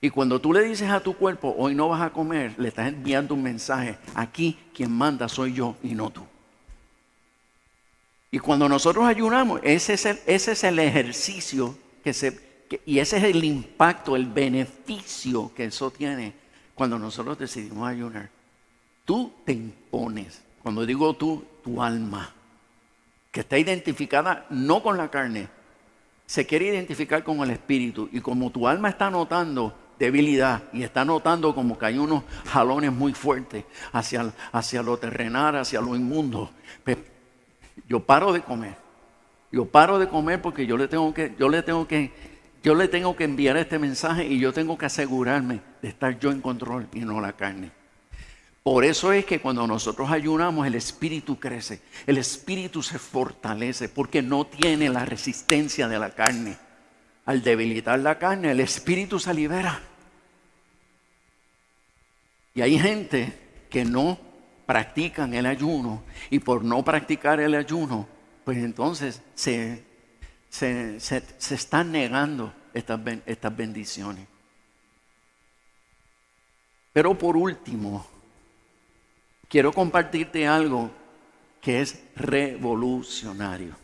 Y 0.00 0.10
cuando 0.10 0.40
tú 0.40 0.52
le 0.52 0.62
dices 0.62 0.88
a 0.88 1.00
tu 1.00 1.14
cuerpo, 1.14 1.54
hoy 1.58 1.74
no 1.74 1.88
vas 1.88 2.02
a 2.02 2.10
comer, 2.10 2.54
le 2.56 2.68
estás 2.68 2.88
enviando 2.88 3.34
un 3.34 3.42
mensaje. 3.42 3.98
Aquí 4.14 4.56
quien 4.72 4.92
manda 4.92 5.28
soy 5.28 5.54
yo 5.54 5.76
y 5.82 5.94
no 5.94 6.10
tú. 6.10 6.22
Y 8.30 8.38
cuando 8.38 8.68
nosotros 8.68 9.04
ayunamos, 9.04 9.60
ese 9.64 9.94
es 9.94 10.06
el, 10.06 10.18
ese 10.26 10.52
es 10.52 10.64
el 10.64 10.78
ejercicio 10.78 11.76
que 12.04 12.12
se, 12.12 12.68
y 12.86 13.00
ese 13.00 13.16
es 13.18 13.24
el 13.24 13.42
impacto, 13.44 14.14
el 14.14 14.26
beneficio 14.26 15.52
que 15.54 15.64
eso 15.64 15.90
tiene 15.90 16.32
cuando 16.74 16.98
nosotros 16.98 17.38
decidimos 17.38 17.88
ayunar. 17.88 18.30
Tú 19.04 19.32
te 19.44 19.52
impones, 19.52 20.42
cuando 20.62 20.86
digo 20.86 21.14
tú, 21.14 21.44
tu 21.62 21.82
alma, 21.82 22.32
que 23.32 23.40
está 23.40 23.58
identificada 23.58 24.46
no 24.50 24.82
con 24.82 24.96
la 24.96 25.10
carne, 25.10 25.48
se 26.32 26.46
quiere 26.46 26.68
identificar 26.68 27.22
con 27.22 27.40
el 27.40 27.50
espíritu. 27.50 28.08
Y 28.10 28.22
como 28.22 28.48
tu 28.48 28.66
alma 28.66 28.88
está 28.88 29.10
notando 29.10 29.74
debilidad 29.98 30.62
y 30.72 30.82
está 30.82 31.04
notando 31.04 31.54
como 31.54 31.76
que 31.76 31.84
hay 31.84 31.98
unos 31.98 32.22
jalones 32.46 32.90
muy 32.90 33.12
fuertes 33.12 33.66
hacia, 33.92 34.32
hacia 34.50 34.82
lo 34.82 34.96
terrenal, 34.96 35.56
hacia 35.56 35.82
lo 35.82 35.94
inmundo. 35.94 36.50
Pues, 36.84 36.96
yo 37.86 38.00
paro 38.00 38.32
de 38.32 38.40
comer. 38.40 38.76
Yo 39.50 39.66
paro 39.66 39.98
de 39.98 40.08
comer 40.08 40.40
porque 40.40 40.64
yo 40.64 40.78
le 40.78 40.88
tengo 40.88 41.12
que, 41.12 41.34
yo 41.38 41.50
le 41.50 41.62
tengo 41.62 41.86
que, 41.86 42.10
yo 42.62 42.74
le 42.74 42.88
tengo 42.88 43.14
que 43.14 43.24
enviar 43.24 43.58
este 43.58 43.78
mensaje 43.78 44.24
y 44.24 44.38
yo 44.38 44.54
tengo 44.54 44.78
que 44.78 44.86
asegurarme 44.86 45.60
de 45.82 45.88
estar 45.88 46.18
yo 46.18 46.30
en 46.30 46.40
control 46.40 46.88
y 46.94 47.00
no 47.00 47.20
la 47.20 47.34
carne. 47.34 47.72
Por 48.62 48.84
eso 48.84 49.12
es 49.12 49.24
que 49.24 49.40
cuando 49.40 49.66
nosotros 49.66 50.10
ayunamos 50.10 50.66
el 50.66 50.76
espíritu 50.76 51.38
crece, 51.40 51.82
el 52.06 52.18
espíritu 52.18 52.82
se 52.82 52.98
fortalece 52.98 53.88
porque 53.88 54.22
no 54.22 54.46
tiene 54.46 54.88
la 54.88 55.04
resistencia 55.04 55.88
de 55.88 55.98
la 55.98 56.10
carne. 56.10 56.56
Al 57.24 57.42
debilitar 57.42 57.98
la 57.98 58.18
carne, 58.18 58.52
el 58.52 58.60
espíritu 58.60 59.18
se 59.18 59.34
libera. 59.34 59.80
Y 62.54 62.60
hay 62.60 62.78
gente 62.78 63.66
que 63.68 63.84
no 63.84 64.18
practican 64.66 65.34
el 65.34 65.46
ayuno 65.46 66.04
y 66.30 66.38
por 66.38 66.64
no 66.64 66.84
practicar 66.84 67.40
el 67.40 67.54
ayuno, 67.54 68.06
pues 68.44 68.58
entonces 68.58 69.22
se, 69.34 69.84
se, 70.48 71.00
se, 71.00 71.54
están 71.54 71.90
negando 71.90 72.54
estas, 72.74 73.00
estas 73.26 73.56
bendiciones. 73.56 74.28
Pero 76.92 77.16
por 77.16 77.36
último, 77.36 78.06
quiero 79.52 79.70
compartirte 79.70 80.48
algo 80.48 80.90
que 81.60 81.82
es 81.82 82.02
revolucionario. 82.16 83.76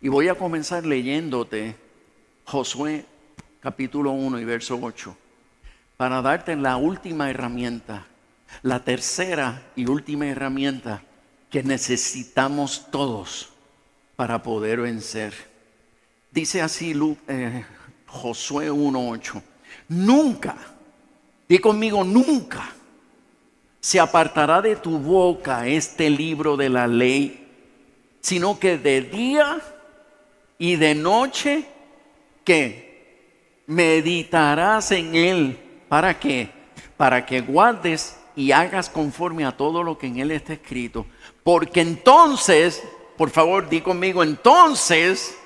Y 0.00 0.08
voy 0.08 0.26
a 0.26 0.34
comenzar 0.34 0.84
leyéndote 0.84 1.76
Josué 2.44 3.04
capítulo 3.60 4.10
1 4.10 4.40
y 4.40 4.44
verso 4.44 4.76
8, 4.82 5.16
para 5.96 6.20
darte 6.20 6.56
la 6.56 6.76
última 6.76 7.30
herramienta, 7.30 8.08
la 8.62 8.82
tercera 8.82 9.62
y 9.76 9.86
última 9.86 10.26
herramienta 10.26 11.04
que 11.48 11.62
necesitamos 11.62 12.90
todos 12.90 13.50
para 14.16 14.42
poder 14.42 14.80
vencer. 14.80 15.32
Dice 16.32 16.60
así 16.60 16.92
eh, 17.28 17.64
Josué 18.06 18.72
1.8, 18.72 19.40
nunca, 19.90 20.56
di 21.50 21.58
conmigo, 21.58 22.04
nunca 22.04 22.70
se 23.80 23.98
apartará 23.98 24.62
de 24.62 24.76
tu 24.76 25.00
boca 25.00 25.66
este 25.66 26.08
libro 26.08 26.56
de 26.56 26.68
la 26.68 26.86
ley, 26.86 27.44
sino 28.20 28.60
que 28.60 28.78
de 28.78 29.00
día 29.00 29.60
y 30.58 30.76
de 30.76 30.94
noche, 30.94 31.66
que 32.44 33.64
meditarás 33.66 34.92
en 34.92 35.16
él. 35.16 35.58
¿Para 35.88 36.20
qué? 36.20 36.50
Para 36.96 37.26
que 37.26 37.40
guardes 37.40 38.16
y 38.36 38.52
hagas 38.52 38.88
conforme 38.88 39.44
a 39.44 39.56
todo 39.56 39.82
lo 39.82 39.98
que 39.98 40.06
en 40.06 40.20
él 40.20 40.30
está 40.30 40.52
escrito. 40.52 41.04
Porque 41.42 41.80
entonces, 41.80 42.80
por 43.16 43.30
favor, 43.30 43.68
di 43.68 43.80
conmigo, 43.80 44.22
entonces 44.22 45.36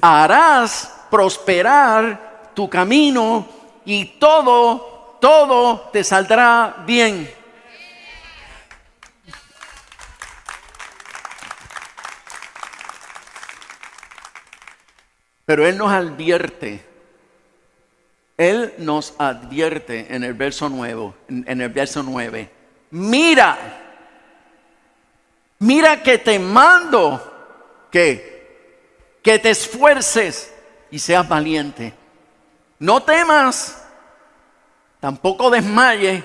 harás 0.00 0.90
prosperar 1.10 2.52
tu 2.54 2.70
camino 2.70 3.57
y 3.88 4.04
todo, 4.04 5.16
todo 5.18 5.88
te 5.90 6.04
saldrá 6.04 6.84
bien. 6.86 7.34
Pero 15.46 15.66
Él 15.66 15.78
nos 15.78 15.90
advierte 15.90 16.86
él 18.36 18.74
nos 18.78 19.14
advierte 19.18 20.06
en 20.14 20.22
el 20.22 20.32
verso 20.32 20.68
nuevo, 20.68 21.12
en 21.28 21.60
el 21.60 21.70
verso 21.70 22.04
9, 22.04 22.48
mira, 22.92 23.58
mira 25.58 26.00
que 26.04 26.18
te 26.18 26.38
mando 26.38 27.88
que, 27.90 29.18
que 29.22 29.40
te 29.40 29.50
esfuerces 29.50 30.54
y 30.88 31.00
seas 31.00 31.28
valiente. 31.28 31.97
No 32.78 33.02
temas, 33.02 33.84
tampoco 35.00 35.50
desmayes, 35.50 36.22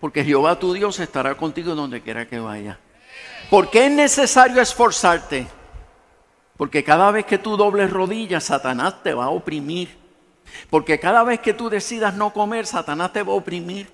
porque 0.00 0.24
Jehová 0.24 0.58
tu 0.58 0.72
Dios 0.72 0.98
estará 0.98 1.34
contigo 1.34 1.74
donde 1.74 2.02
quiera 2.02 2.26
que 2.26 2.38
vaya. 2.38 2.78
¿Por 3.48 3.70
qué 3.70 3.86
es 3.86 3.92
necesario 3.92 4.60
esforzarte? 4.60 5.46
Porque 6.56 6.84
cada 6.84 7.10
vez 7.10 7.24
que 7.24 7.38
tú 7.38 7.56
dobles 7.56 7.90
rodillas, 7.90 8.44
Satanás 8.44 9.02
te 9.02 9.14
va 9.14 9.24
a 9.24 9.30
oprimir. 9.30 9.98
Porque 10.68 10.98
cada 10.98 11.22
vez 11.22 11.40
que 11.40 11.54
tú 11.54 11.70
decidas 11.70 12.14
no 12.14 12.32
comer, 12.32 12.66
Satanás 12.66 13.12
te 13.12 13.22
va 13.22 13.32
a 13.32 13.36
oprimir. 13.36 13.88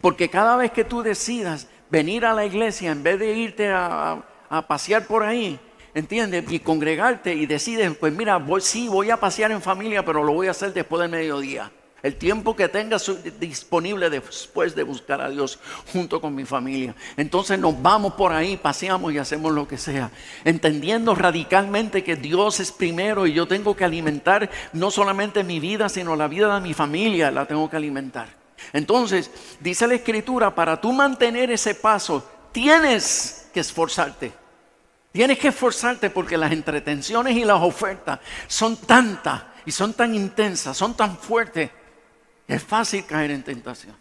Porque 0.00 0.28
cada 0.28 0.56
vez 0.56 0.72
que 0.72 0.84
tú 0.84 1.02
decidas 1.02 1.68
venir 1.90 2.24
a 2.24 2.34
la 2.34 2.44
iglesia 2.44 2.90
en 2.90 3.02
vez 3.02 3.18
de 3.18 3.32
irte 3.34 3.70
a, 3.70 4.24
pasear 4.66 5.06
por 5.06 5.22
ahí, 5.22 5.60
¿entiendes? 5.94 6.44
Y 6.50 6.60
congregarte 6.60 7.34
y 7.34 7.46
decides, 7.46 7.96
pues 7.96 8.12
mira, 8.12 8.42
sí, 8.60 8.88
voy 8.88 9.10
a 9.10 9.18
pasear 9.18 9.50
en 9.52 9.62
familia, 9.62 10.04
pero 10.04 10.24
lo 10.24 10.32
voy 10.32 10.48
a 10.48 10.52
hacer 10.52 10.72
después 10.72 11.00
del 11.02 11.10
mediodía. 11.10 11.70
El 12.00 12.14
tiempo 12.14 12.54
que 12.54 12.68
tengas 12.68 13.10
disponible 13.40 14.08
después 14.08 14.76
de 14.76 14.84
buscar 14.84 15.20
a 15.20 15.30
Dios 15.30 15.58
junto 15.92 16.20
con 16.20 16.32
mi 16.32 16.44
familia. 16.44 16.94
Entonces 17.16 17.58
nos 17.58 17.80
vamos 17.82 18.14
por 18.14 18.32
ahí, 18.32 18.56
paseamos 18.56 19.12
y 19.12 19.18
hacemos 19.18 19.52
lo 19.52 19.66
que 19.66 19.78
sea. 19.78 20.12
Entendiendo 20.44 21.16
radicalmente 21.16 22.04
que 22.04 22.14
Dios 22.14 22.60
es 22.60 22.70
primero 22.70 23.26
y 23.26 23.32
yo 23.32 23.48
tengo 23.48 23.74
que 23.74 23.84
alimentar 23.84 24.48
no 24.72 24.92
solamente 24.92 25.42
mi 25.42 25.58
vida, 25.58 25.88
sino 25.88 26.14
la 26.14 26.28
vida 26.28 26.54
de 26.54 26.60
mi 26.60 26.72
familia, 26.72 27.32
la 27.32 27.46
tengo 27.46 27.68
que 27.68 27.76
alimentar. 27.76 28.28
Entonces, 28.72 29.30
dice 29.58 29.88
la 29.88 29.94
escritura, 29.94 30.54
para 30.54 30.80
tú 30.80 30.92
mantener 30.92 31.50
ese 31.50 31.74
paso, 31.74 32.24
tienes 32.52 33.48
que 33.52 33.60
esforzarte. 33.60 34.32
Tienes 35.18 35.40
que 35.40 35.48
esforzarte 35.48 36.10
porque 36.10 36.38
las 36.38 36.52
entretenciones 36.52 37.36
y 37.36 37.44
las 37.44 37.60
ofertas 37.60 38.20
son 38.46 38.76
tantas 38.76 39.42
y 39.66 39.72
son 39.72 39.92
tan 39.92 40.14
intensas, 40.14 40.76
son 40.76 40.96
tan 40.96 41.18
fuertes 41.18 41.72
es 42.46 42.62
fácil 42.62 43.04
caer 43.04 43.32
en 43.32 43.42
tentación. 43.42 43.96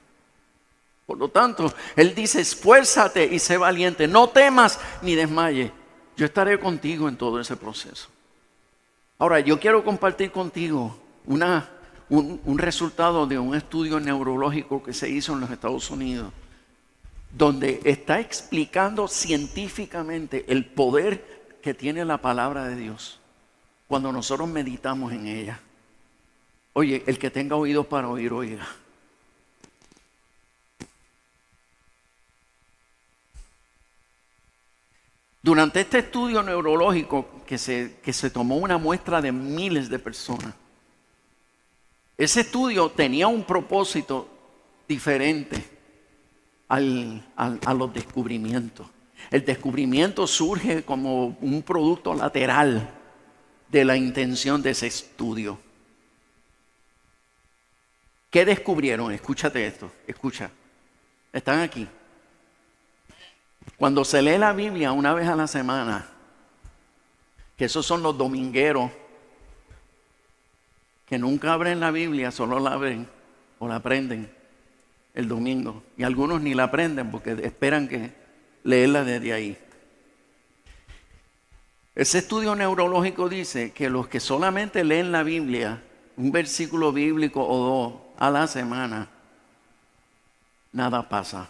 Por 1.08 1.18
lo 1.18 1.30
tanto, 1.30 1.74
Él 1.96 2.14
dice, 2.14 2.42
esfuérzate 2.42 3.26
y 3.26 3.40
sé 3.40 3.58
valiente, 3.58 4.08
no 4.08 4.30
temas 4.30 4.80
ni 5.02 5.16
desmayes, 5.16 5.72
Yo 6.16 6.28
estaré 6.28 6.60
contigo 6.60 7.10
en 7.10 7.18
todo 7.18 7.40
ese 7.40 7.58
proceso. 7.58 8.10
Ahora, 9.18 9.40
yo 9.40 9.60
quiero 9.60 9.84
compartir 9.84 10.32
contigo 10.32 11.00
un 11.26 12.60
resultado 12.60 13.26
de 13.26 13.40
un 13.40 13.56
estudio 13.56 14.00
neurológico 14.00 14.84
que 14.84 14.94
se 14.94 15.10
hizo 15.10 15.34
en 15.34 15.40
los 15.40 15.50
Estados 15.50 15.90
Unidos, 15.90 16.32
donde 17.32 17.82
está 17.84 18.20
explicando 18.20 19.08
científicamente 19.08 20.46
el 20.48 20.66
poder 20.66 21.60
que 21.62 21.74
tiene 21.74 22.06
la 22.06 22.18
palabra 22.18 22.66
de 22.66 22.76
Dios 22.76 23.20
cuando 23.88 24.12
nosotros 24.12 24.48
meditamos 24.48 25.14
en 25.14 25.28
ella. 25.28 25.60
Oye, 26.74 27.04
el 27.08 27.18
que 27.18 27.32
tenga 27.32 27.56
oídos 27.56 27.86
para 27.88 28.10
oír, 28.10 28.32
oiga. 28.34 28.68
Durante 35.42 35.80
este 35.80 36.00
estudio 36.00 36.44
neurológico 36.44 37.42
que 37.46 37.58
se, 37.58 37.98
que 38.04 38.12
se 38.12 38.30
tomó 38.30 38.58
una 38.58 38.78
muestra 38.78 39.22
de 39.22 39.32
miles 39.32 39.90
de 39.90 39.98
personas, 39.98 40.54
ese 42.18 42.42
estudio 42.42 42.90
tenía 42.90 43.28
un 43.28 43.44
propósito 43.46 44.28
diferente 44.88 45.77
al- 46.68 47.24
a 47.36 47.74
los 47.74 47.94
descubrimientos. 47.94 48.88
El 49.32 49.44
descubrimiento 49.46 50.28
surge 50.28 50.84
como 50.84 51.38
un 51.42 51.64
producto 51.64 52.14
lateral 52.14 52.90
de 53.70 53.84
la 53.86 53.98
intención 53.98 54.62
de 54.62 54.72
ese 54.72 54.88
estudio. 54.88 55.60
¿Qué 58.30 58.46
descubrieron? 58.46 59.12
Escúchate 59.12 59.66
esto, 59.66 59.92
escucha. 60.06 60.50
Están 61.34 61.60
aquí. 61.60 61.88
Cuando 63.78 64.06
se 64.06 64.22
lee 64.22 64.38
la 64.38 64.54
Biblia 64.54 64.92
una 64.92 65.14
vez 65.14 65.28
a 65.28 65.36
la 65.36 65.48
semana, 65.48 66.08
que 67.58 67.66
esos 67.66 67.86
son 67.86 68.04
los 68.04 68.18
domingueros, 68.18 68.92
que 71.06 71.18
nunca 71.18 71.54
abren 71.54 71.80
la 71.80 71.92
Biblia, 71.92 72.32
solo 72.32 72.60
la 72.60 72.74
abren 72.74 73.08
o 73.60 73.68
la 73.68 73.78
aprenden 73.78 74.37
el 75.18 75.28
domingo. 75.28 75.82
Y 75.98 76.04
algunos 76.04 76.42
ni 76.42 76.54
la 76.54 76.66
aprenden 76.66 77.10
porque 77.10 77.32
esperan 77.44 77.88
que 77.88 78.12
leerla 78.64 79.04
desde 79.04 79.34
ahí. 79.34 79.58
Ese 81.96 82.20
estudio 82.20 82.56
neurológico 82.56 83.28
dice 83.28 83.72
que 83.72 83.90
los 83.90 84.08
que 84.08 84.20
solamente 84.20 84.84
leen 84.84 85.12
la 85.12 85.24
Biblia, 85.24 85.82
un 86.18 86.32
versículo 86.32 86.94
bíblico 86.94 87.44
o 87.44 87.58
dos 87.58 87.94
a 88.20 88.30
la 88.30 88.46
semana, 88.46 89.10
nada 90.72 91.10
pasa, 91.10 91.50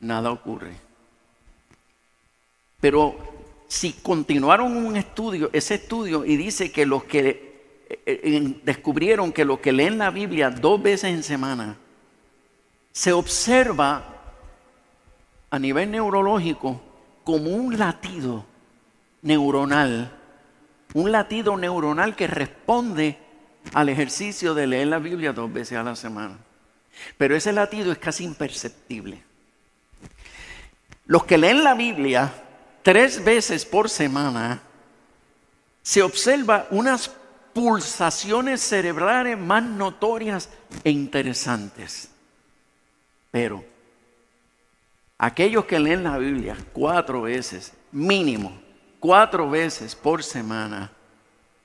nada 0.00 0.32
ocurre. 0.32 0.74
Pero 2.80 3.16
si 3.68 3.92
continuaron 3.92 4.76
un 4.76 4.96
estudio, 4.96 5.48
ese 5.52 5.76
estudio, 5.76 6.24
y 6.24 6.36
dice 6.36 6.72
que 6.72 6.86
los 6.86 7.04
que 7.04 7.86
eh, 7.88 8.02
eh, 8.04 8.60
descubrieron 8.64 9.30
que 9.30 9.44
los 9.44 9.60
que 9.60 9.70
leen 9.70 9.98
la 9.98 10.10
Biblia 10.10 10.50
dos 10.50 10.82
veces 10.82 11.12
en 11.12 11.22
semana, 11.22 11.76
se 12.92 13.12
observa 13.12 14.04
a 15.50 15.58
nivel 15.58 15.90
neurológico 15.90 16.80
como 17.24 17.50
un 17.50 17.78
latido 17.78 18.44
neuronal, 19.22 20.10
un 20.94 21.12
latido 21.12 21.56
neuronal 21.56 22.16
que 22.16 22.26
responde 22.26 23.18
al 23.74 23.88
ejercicio 23.88 24.54
de 24.54 24.66
leer 24.66 24.88
la 24.88 24.98
Biblia 24.98 25.32
dos 25.32 25.52
veces 25.52 25.78
a 25.78 25.82
la 25.82 25.96
semana. 25.96 26.38
Pero 27.16 27.36
ese 27.36 27.52
latido 27.52 27.92
es 27.92 27.98
casi 27.98 28.24
imperceptible. 28.24 29.22
Los 31.06 31.24
que 31.24 31.38
leen 31.38 31.64
la 31.64 31.74
Biblia 31.74 32.32
tres 32.82 33.22
veces 33.22 33.64
por 33.64 33.88
semana, 33.88 34.60
se 35.82 36.02
observa 36.02 36.66
unas 36.70 37.10
pulsaciones 37.52 38.60
cerebrales 38.60 39.38
más 39.38 39.62
notorias 39.62 40.48
e 40.84 40.90
interesantes. 40.90 42.10
Pero 43.30 43.64
aquellos 45.18 45.64
que 45.64 45.78
leen 45.78 46.02
la 46.02 46.18
Biblia 46.18 46.56
cuatro 46.72 47.22
veces, 47.22 47.72
mínimo, 47.92 48.60
cuatro 48.98 49.48
veces 49.48 49.94
por 49.94 50.22
semana, 50.22 50.90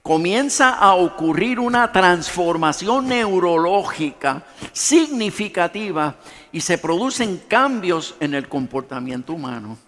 comienza 0.05 0.75
a 0.75 0.93
ocurrir 0.93 1.59
una 1.59 1.91
transformación 1.91 3.07
neurológica 3.07 4.43
significativa 4.71 6.15
y 6.51 6.61
se 6.61 6.77
producen 6.77 7.41
cambios 7.47 8.15
en 8.19 8.35
el 8.35 8.47
comportamiento 8.47 9.33
humano. 9.33 9.79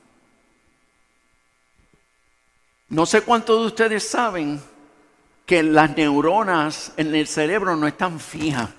No 2.90 3.06
sé 3.06 3.22
cuántos 3.22 3.60
de 3.60 3.68
ustedes 3.68 4.10
saben 4.10 4.60
que 5.46 5.62
las 5.62 5.96
neuronas 5.96 6.94
en 6.98 7.14
el 7.14 7.28
cerebro 7.28 7.76
no 7.76 7.86
están 7.86 8.20
fijas, 8.20 8.70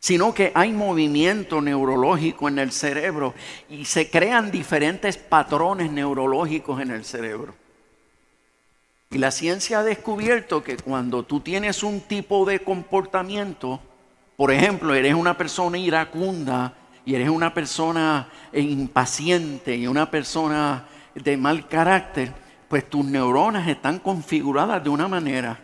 sino 0.00 0.32
que 0.32 0.52
hay 0.54 0.72
movimiento 0.72 1.60
neurológico 1.60 2.48
en 2.48 2.58
el 2.58 2.72
cerebro 2.72 3.34
y 3.68 3.84
se 3.84 4.10
crean 4.10 4.50
diferentes 4.50 5.16
patrones 5.16 5.90
neurológicos 5.90 6.80
en 6.80 6.90
el 6.92 7.04
cerebro. 7.04 7.54
Y 9.10 9.18
la 9.18 9.30
ciencia 9.30 9.80
ha 9.80 9.82
descubierto 9.82 10.62
que 10.62 10.76
cuando 10.76 11.22
tú 11.22 11.40
tienes 11.40 11.82
un 11.82 12.00
tipo 12.02 12.44
de 12.44 12.60
comportamiento, 12.60 13.80
por 14.36 14.52
ejemplo, 14.52 14.94
eres 14.94 15.14
una 15.14 15.36
persona 15.36 15.78
iracunda 15.78 16.74
y 17.04 17.14
eres 17.14 17.30
una 17.30 17.54
persona 17.54 18.28
impaciente 18.52 19.76
y 19.76 19.86
una 19.86 20.10
persona 20.10 20.86
de 21.14 21.36
mal 21.36 21.66
carácter, 21.66 22.32
pues 22.68 22.88
tus 22.88 23.04
neuronas 23.04 23.66
están 23.66 23.98
configuradas 23.98 24.84
de 24.84 24.90
una 24.90 25.08
manera. 25.08 25.58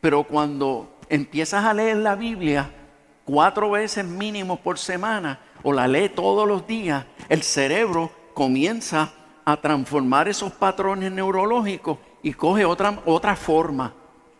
Pero 0.00 0.24
cuando 0.24 0.98
empiezas 1.08 1.64
a 1.64 1.74
leer 1.74 1.98
la 1.98 2.16
Biblia 2.16 2.70
cuatro 3.24 3.70
veces 3.70 4.04
mínimo 4.04 4.56
por 4.56 4.78
semana 4.78 5.40
o 5.62 5.72
la 5.72 5.88
lees 5.88 6.14
todos 6.14 6.46
los 6.46 6.66
días, 6.66 7.04
el 7.28 7.42
cerebro 7.42 8.10
comienza 8.34 9.12
a 9.44 9.56
transformar 9.56 10.28
esos 10.28 10.52
patrones 10.52 11.12
neurológicos 11.12 11.98
y 12.22 12.32
coge 12.32 12.64
otra, 12.64 13.00
otra 13.04 13.36
forma. 13.36 13.94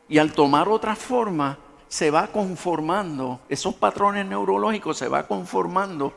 Y 0.08 0.18
al 0.18 0.32
tomar 0.32 0.68
otra 0.68 0.96
forma, 0.96 1.58
se 1.88 2.10
va 2.10 2.26
conformando, 2.26 3.40
esos 3.48 3.74
patrones 3.74 4.26
neurológicos 4.26 4.98
se 4.98 5.08
va 5.08 5.26
conformando 5.26 6.12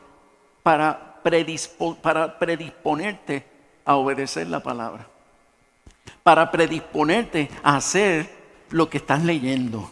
para, 0.62 1.20
para 2.02 2.38
predisponerte 2.38 3.46
a 3.84 3.96
obedecer 3.96 4.46
la 4.48 4.62
palabra. 4.62 5.06
Para 6.22 6.50
predisponerte 6.50 7.50
a 7.62 7.76
hacer 7.76 8.28
lo 8.70 8.90
que 8.90 8.98
estás 8.98 9.22
leyendo. 9.22 9.90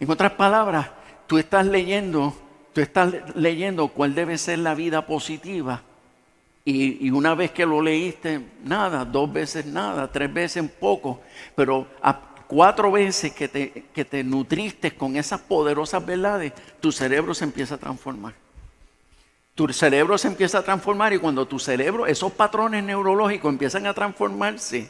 En 0.00 0.10
otras 0.10 0.32
palabras, 0.32 0.90
tú 1.26 1.38
estás 1.38 1.66
leyendo, 1.66 2.34
tú 2.72 2.80
estás 2.80 3.14
leyendo 3.34 3.88
cuál 3.88 4.14
debe 4.14 4.38
ser 4.38 4.58
la 4.58 4.74
vida 4.74 5.06
positiva. 5.06 5.82
Y, 6.64 7.10
una 7.10 7.34
vez 7.34 7.50
que 7.50 7.66
lo 7.66 7.82
leíste, 7.82 8.40
nada, 8.62 9.04
dos 9.04 9.32
veces 9.32 9.66
nada, 9.66 10.10
tres 10.12 10.32
veces 10.32 10.70
poco, 10.70 11.20
pero 11.56 11.88
a 12.00 12.20
cuatro 12.46 12.92
veces 12.92 13.32
que 13.32 13.48
te, 13.48 13.86
que 13.92 14.04
te 14.04 14.22
nutriste 14.22 14.92
con 14.92 15.16
esas 15.16 15.40
poderosas 15.40 16.06
verdades, 16.06 16.52
tu 16.80 16.92
cerebro 16.92 17.34
se 17.34 17.44
empieza 17.44 17.74
a 17.74 17.78
transformar. 17.78 18.34
Tu 19.56 19.72
cerebro 19.72 20.16
se 20.16 20.28
empieza 20.28 20.58
a 20.58 20.62
transformar 20.62 21.12
y 21.12 21.18
cuando 21.18 21.46
tu 21.46 21.58
cerebro, 21.58 22.06
esos 22.06 22.32
patrones 22.32 22.84
neurológicos 22.84 23.52
empiezan 23.52 23.86
a 23.86 23.94
transformarse, 23.94 24.88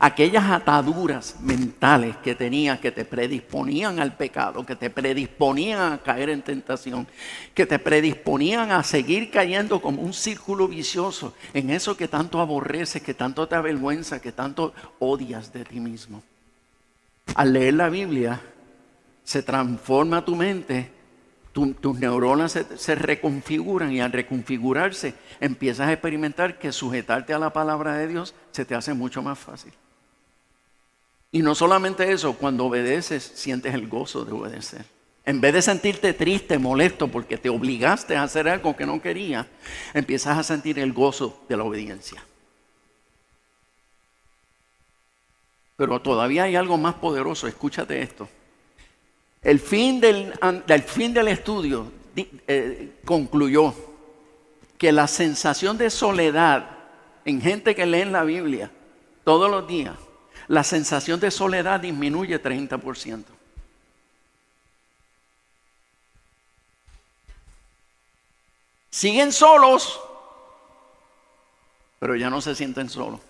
aquellas 0.00 0.44
ataduras 0.50 1.36
mentales 1.40 2.16
que 2.18 2.34
tenías 2.34 2.80
que 2.80 2.92
te 2.92 3.04
predisponían 3.04 4.00
al 4.00 4.16
pecado, 4.16 4.64
que 4.66 4.76
te 4.76 4.90
predisponían 4.90 5.92
a 5.92 5.98
caer 5.98 6.30
en 6.30 6.42
tentación, 6.42 7.06
que 7.54 7.66
te 7.66 7.78
predisponían 7.78 8.72
a 8.72 8.82
seguir 8.82 9.30
cayendo 9.30 9.80
como 9.80 10.02
un 10.02 10.12
círculo 10.12 10.68
vicioso 10.68 11.34
en 11.54 11.70
eso 11.70 11.96
que 11.96 12.08
tanto 12.08 12.40
aborreces, 12.40 13.02
que 13.02 13.14
tanto 13.14 13.46
te 13.48 13.54
avergüenza, 13.54 14.20
que 14.20 14.32
tanto 14.32 14.74
odias 14.98 15.52
de 15.52 15.64
ti 15.64 15.80
mismo. 15.80 16.22
Al 17.34 17.52
leer 17.52 17.74
la 17.74 17.88
Biblia, 17.88 18.40
se 19.24 19.42
transforma 19.42 20.24
tu 20.24 20.36
mente, 20.36 20.90
tu- 21.56 21.72
tus 21.72 21.98
neuronas 21.98 22.52
se, 22.52 22.76
se 22.76 22.94
reconfiguran 22.94 23.90
y 23.90 24.02
al 24.02 24.12
reconfigurarse 24.12 25.14
empiezas 25.40 25.88
a 25.88 25.92
experimentar 25.94 26.58
que 26.58 26.70
sujetarte 26.70 27.32
a 27.32 27.38
la 27.38 27.54
palabra 27.54 27.94
de 27.96 28.08
Dios 28.08 28.34
se 28.50 28.66
te 28.66 28.74
hace 28.74 28.92
mucho 28.92 29.22
más 29.22 29.38
fácil. 29.38 29.72
Y 31.32 31.40
no 31.40 31.54
solamente 31.54 32.12
eso, 32.12 32.34
cuando 32.34 32.66
obedeces 32.66 33.22
sientes 33.22 33.72
el 33.72 33.88
gozo 33.88 34.26
de 34.26 34.32
obedecer. 34.32 34.84
En 35.24 35.40
vez 35.40 35.54
de 35.54 35.62
sentirte 35.62 36.12
triste, 36.12 36.58
molesto 36.58 37.08
porque 37.08 37.38
te 37.38 37.48
obligaste 37.48 38.16
a 38.16 38.24
hacer 38.24 38.50
algo 38.50 38.76
que 38.76 38.84
no 38.84 39.00
querías, 39.00 39.46
empiezas 39.94 40.36
a 40.36 40.42
sentir 40.42 40.78
el 40.78 40.92
gozo 40.92 41.42
de 41.48 41.56
la 41.56 41.64
obediencia. 41.64 42.22
Pero 45.76 46.02
todavía 46.02 46.42
hay 46.44 46.54
algo 46.54 46.76
más 46.76 46.96
poderoso, 46.96 47.48
escúchate 47.48 48.02
esto. 48.02 48.28
El 49.46 49.60
fin 49.60 50.00
del, 50.00 50.32
fin 50.84 51.14
del 51.14 51.28
estudio 51.28 51.92
di- 52.16 52.28
eh, 52.48 52.96
concluyó 53.04 53.72
que 54.76 54.90
la 54.90 55.06
sensación 55.06 55.78
de 55.78 55.88
soledad 55.88 56.68
en 57.24 57.40
gente 57.40 57.72
que 57.76 57.86
lee 57.86 58.06
la 58.06 58.24
Biblia 58.24 58.72
todos 59.22 59.48
los 59.48 59.68
días, 59.68 59.94
la 60.48 60.64
sensación 60.64 61.20
de 61.20 61.30
soledad 61.30 61.78
disminuye 61.78 62.42
30%. 62.42 63.22
Siguen 68.90 69.32
solos, 69.32 70.00
pero 71.98 72.16
ya 72.16 72.30
no 72.30 72.40
se 72.40 72.54
sienten 72.56 72.88
solos. 72.88 73.20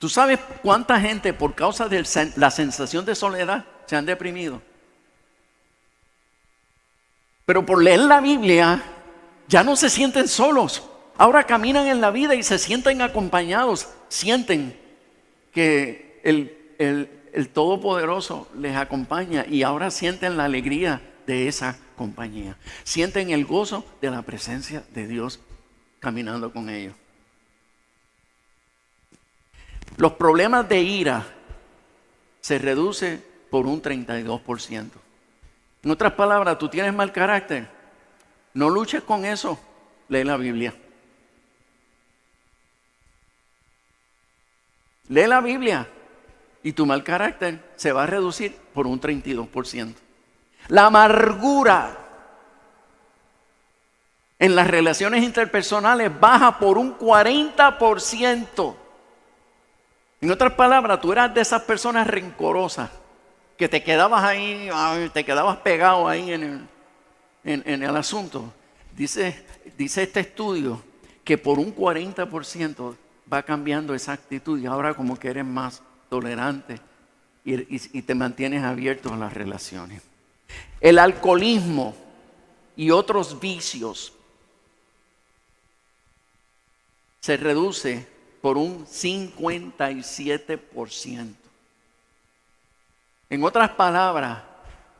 ¿Tú 0.00 0.08
sabes 0.08 0.38
cuánta 0.62 0.98
gente 0.98 1.34
por 1.34 1.54
causa 1.54 1.86
de 1.86 2.02
la 2.36 2.50
sensación 2.50 3.04
de 3.04 3.14
soledad 3.14 3.66
se 3.84 3.96
han 3.96 4.06
deprimido? 4.06 4.62
Pero 7.44 7.66
por 7.66 7.82
leer 7.82 8.00
la 8.00 8.22
Biblia 8.22 8.82
ya 9.46 9.62
no 9.62 9.76
se 9.76 9.90
sienten 9.90 10.26
solos. 10.26 10.88
Ahora 11.18 11.44
caminan 11.44 11.86
en 11.86 12.00
la 12.00 12.10
vida 12.10 12.34
y 12.34 12.42
se 12.42 12.58
sienten 12.58 13.02
acompañados. 13.02 13.90
Sienten 14.08 14.74
que 15.52 16.18
el, 16.24 17.10
Todopoderoso 17.52 18.48
les 18.56 18.76
acompaña 18.76 19.44
y 19.46 19.64
ahora 19.64 19.90
sienten 19.90 20.38
la 20.38 20.46
alegría 20.46 21.02
de 21.26 21.46
esa 21.46 21.76
compañía. 21.94 22.56
Sienten 22.84 23.28
el 23.30 23.44
gozo 23.44 23.84
de 24.00 24.10
la 24.10 24.22
presencia 24.22 24.82
de 24.94 25.06
Dios 25.06 25.40
caminando 26.00 26.54
con 26.54 26.70
ellos. 26.70 26.94
Los 30.00 30.14
problemas 30.14 30.66
de 30.66 30.80
ira 30.80 31.26
se 32.40 32.58
reducen 32.58 33.22
por 33.50 33.66
un 33.66 33.82
32%. 33.82 34.88
En 35.82 35.90
otras 35.90 36.14
palabras, 36.14 36.56
tú 36.58 36.70
tienes 36.70 36.94
mal 36.94 37.12
carácter. 37.12 37.68
No 38.54 38.70
luches 38.70 39.02
con 39.02 39.26
eso. 39.26 39.60
Lee 40.08 40.24
la 40.24 40.38
Biblia. 40.38 40.72
Lee 45.08 45.26
la 45.26 45.42
Biblia 45.42 45.86
y 46.62 46.72
tu 46.72 46.86
mal 46.86 47.04
carácter 47.04 47.62
se 47.76 47.92
va 47.92 48.04
a 48.04 48.06
reducir 48.06 48.56
por 48.72 48.86
un 48.86 48.98
32%. 48.98 49.94
La 50.68 50.86
amargura 50.86 51.98
en 54.38 54.56
las 54.56 54.66
relaciones 54.66 55.22
interpersonales 55.22 56.10
baja 56.18 56.58
por 56.58 56.78
un 56.78 56.96
40%. 56.96 58.79
En 60.20 60.30
otras 60.30 60.52
palabras, 60.52 61.00
tú 61.00 61.12
eras 61.12 61.32
de 61.32 61.40
esas 61.40 61.62
personas 61.62 62.06
rencorosas 62.06 62.90
que 63.56 63.68
te 63.68 63.82
quedabas 63.82 64.22
ahí, 64.22 64.68
te 65.12 65.24
quedabas 65.24 65.58
pegado 65.58 66.08
ahí 66.08 66.32
en 66.32 66.68
el, 67.44 67.96
asunto. 67.96 68.52
Dice, 68.94 69.44
este 69.78 70.20
estudio 70.20 70.82
que 71.24 71.38
por 71.38 71.58
un 71.58 71.74
40% 71.74 72.96
va 73.32 73.42
cambiando 73.42 73.94
esa 73.94 74.12
actitud 74.12 74.58
y 74.58 74.66
ahora 74.66 74.94
como 74.94 75.18
que 75.18 75.28
eres 75.28 75.44
más 75.44 75.82
tolerante 76.08 76.80
y 77.44 78.02
te 78.02 78.14
mantienes 78.14 78.64
abierto 78.64 79.12
a 79.12 79.16
las 79.16 79.32
relaciones. 79.32 80.02
El 80.80 80.98
alcoholismo 80.98 81.94
y 82.76 82.90
otros 82.90 83.40
vicios 83.40 84.12
se 87.20 87.36
reduce 87.36 88.06
por 88.40 88.56
un 88.56 88.86
57%. 88.86 91.34
En 93.28 93.44
otras 93.44 93.70
palabras, 93.70 94.38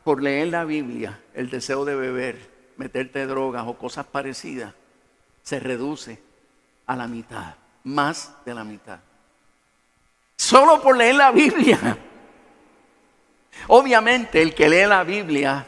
por 0.05 0.23
leer 0.23 0.49
la 0.49 0.65
Biblia, 0.65 1.19
el 1.35 1.51
deseo 1.51 1.85
de 1.85 1.95
beber, 1.95 2.51
meterte 2.77 3.27
drogas 3.27 3.65
o 3.67 3.75
cosas 3.75 4.07
parecidas, 4.07 4.73
se 5.43 5.59
reduce 5.59 6.21
a 6.87 6.97
la 6.97 7.07
mitad, 7.07 7.55
más 7.85 8.33
de 8.45 8.55
la 8.55 8.65
mitad. 8.65 9.01
Solo 10.37 10.81
por 10.81 10.97
leer 10.97 11.17
la 11.17 11.33
Biblia. 11.33 11.99
Obviamente 13.69 14.41
el 14.41 14.55
que 14.55 14.69
lee 14.69 14.87
la 14.87 15.05
Biblia, 15.05 15.67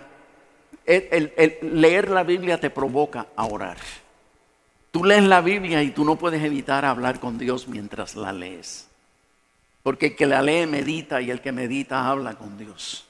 leer 0.87 2.11
la 2.11 2.23
Biblia 2.23 2.59
te 2.59 2.71
provoca 2.71 3.27
a 3.37 3.45
orar. 3.45 3.77
Tú 4.93 5.05
lees 5.05 5.25
la 5.25 5.41
Biblia 5.41 5.83
y 5.83 5.91
tú 5.91 6.05
no 6.05 6.17
puedes 6.17 6.45
evitar 6.45 6.85
hablar 6.85 7.19
con 7.19 7.39
Dios 7.39 7.67
mientras 7.67 8.15
la 8.15 8.31
lees. 8.31 8.87
Porque 9.83 10.09
el 10.09 10.17
que 10.17 10.27
la 10.27 10.43
lee 10.43 10.67
medita 10.67 11.23
y 11.23 11.31
el 11.31 11.41
que 11.41 11.51
medita 11.51 12.07
habla 12.07 12.35
con 12.35 12.59
Dios. 12.59 13.07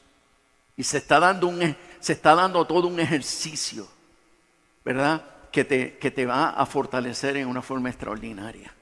Y 0.76 0.84
se 0.84 0.98
está 0.98 1.18
dando, 1.18 1.48
un, 1.48 1.76
se 1.98 2.12
está 2.12 2.36
dando 2.36 2.64
todo 2.64 2.86
un 2.86 3.00
ejercicio, 3.00 3.88
¿verdad? 4.84 5.24
Que 5.50 5.64
te, 5.64 5.98
que 5.98 6.12
te 6.12 6.24
va 6.24 6.50
a 6.50 6.64
fortalecer 6.66 7.36
en 7.36 7.48
una 7.48 7.62
forma 7.62 7.90
extraordinaria. 7.90 8.72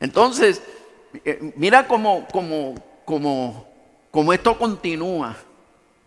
Entonces, 0.00 0.62
eh, 1.26 1.52
mira 1.56 1.86
cómo, 1.86 2.26
cómo, 2.32 2.74
cómo, 3.04 3.68
cómo 4.10 4.32
esto 4.32 4.56
continúa. 4.56 5.36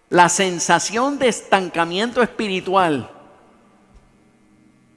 La 0.09 0.29
sensación 0.29 1.19
de 1.19 1.27
estancamiento 1.27 2.23
espiritual 2.23 3.11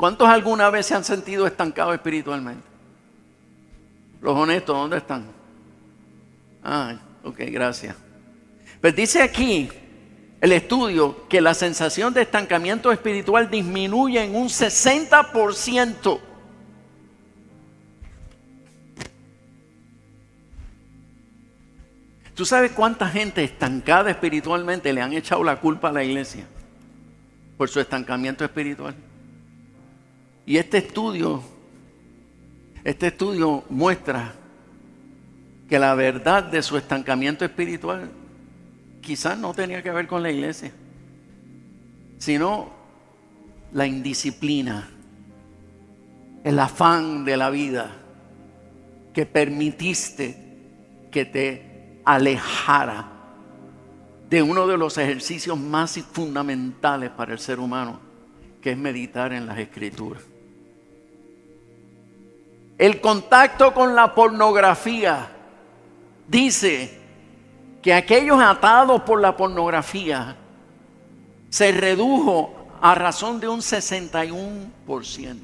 ¿Cuántos 0.01 0.27
alguna 0.31 0.71
vez 0.71 0.87
se 0.87 0.95
han 0.95 1.05
sentido 1.05 1.47
estancados 1.47 1.93
espiritualmente? 1.93 2.67
Los 4.23 4.35
honestos, 4.35 4.75
¿dónde 4.75 4.97
están? 4.97 5.27
Ah, 6.65 6.97
ok, 7.23 7.41
gracias. 7.49 7.95
Pues 8.81 8.97
dice 8.97 9.21
aquí 9.21 9.69
el 10.41 10.53
estudio 10.53 11.29
que 11.29 11.43
la 11.43 11.53
sensación 11.53 12.15
de 12.15 12.23
estancamiento 12.23 12.91
espiritual 12.91 13.51
disminuye 13.51 14.25
en 14.25 14.35
un 14.37 14.49
60%. 14.49 16.21
¿Tú 22.35 22.47
sabes 22.47 22.73
cuánta 22.73 23.07
gente 23.07 23.45
estancada 23.45 24.11
espiritualmente 24.11 24.95
le 24.95 25.03
han 25.03 25.13
echado 25.13 25.45
la 25.45 25.61
culpa 25.61 25.91
a 25.91 25.93
la 25.93 26.03
iglesia 26.03 26.47
por 27.59 27.69
su 27.69 27.81
estancamiento 27.81 28.47
espiritual? 28.47 28.95
Y 30.47 30.57
este 30.57 30.79
estudio, 30.79 31.43
este 32.85 33.09
estudio 33.09 33.65
muestra 33.69 34.35
que 35.69 35.79
la 35.79 35.95
verdad 35.95 36.43
de 36.43 36.63
su 36.63 36.77
estancamiento 36.77 37.45
espiritual 37.45 38.11
quizás 39.01 39.39
no 39.39 39.55
tenía 39.55 39.83
que 39.83 39.91
ver 39.91 40.07
con 40.07 40.23
la 40.23 40.31
iglesia, 40.31 40.73
sino 42.19 42.71
la 43.73 43.87
indisciplina, 43.87 44.89
el 46.43 46.59
afán 46.59 47.25
de 47.25 47.37
la 47.37 47.51
vida 47.51 47.97
que 49.13 49.27
permitiste 49.27 50.37
que 51.11 51.25
te 51.25 52.01
alejara 52.05 53.11
de 54.29 54.43
uno 54.43 54.67
de 54.67 54.79
los 54.79 54.97
ejercicios 54.97 55.59
más 55.59 55.99
fundamentales 56.13 57.11
para 57.11 57.33
el 57.33 57.39
ser 57.39 57.59
humano, 57.59 58.01
que 58.61 58.73
es 58.73 58.79
meditar 58.79 59.33
en 59.33 59.47
las 59.47 59.59
escrituras. 59.59 60.23
El 62.81 63.01
contacto 63.03 63.73
con 63.75 63.95
la 63.95 64.15
pornografía 64.15 65.29
dice 66.27 66.99
que 67.83 67.93
aquellos 67.93 68.41
atados 68.41 69.03
por 69.03 69.21
la 69.21 69.37
pornografía 69.37 70.35
se 71.51 71.73
redujo 71.73 72.71
a 72.81 72.95
razón 72.95 73.39
de 73.39 73.49
un 73.49 73.61
61%. 73.61 75.41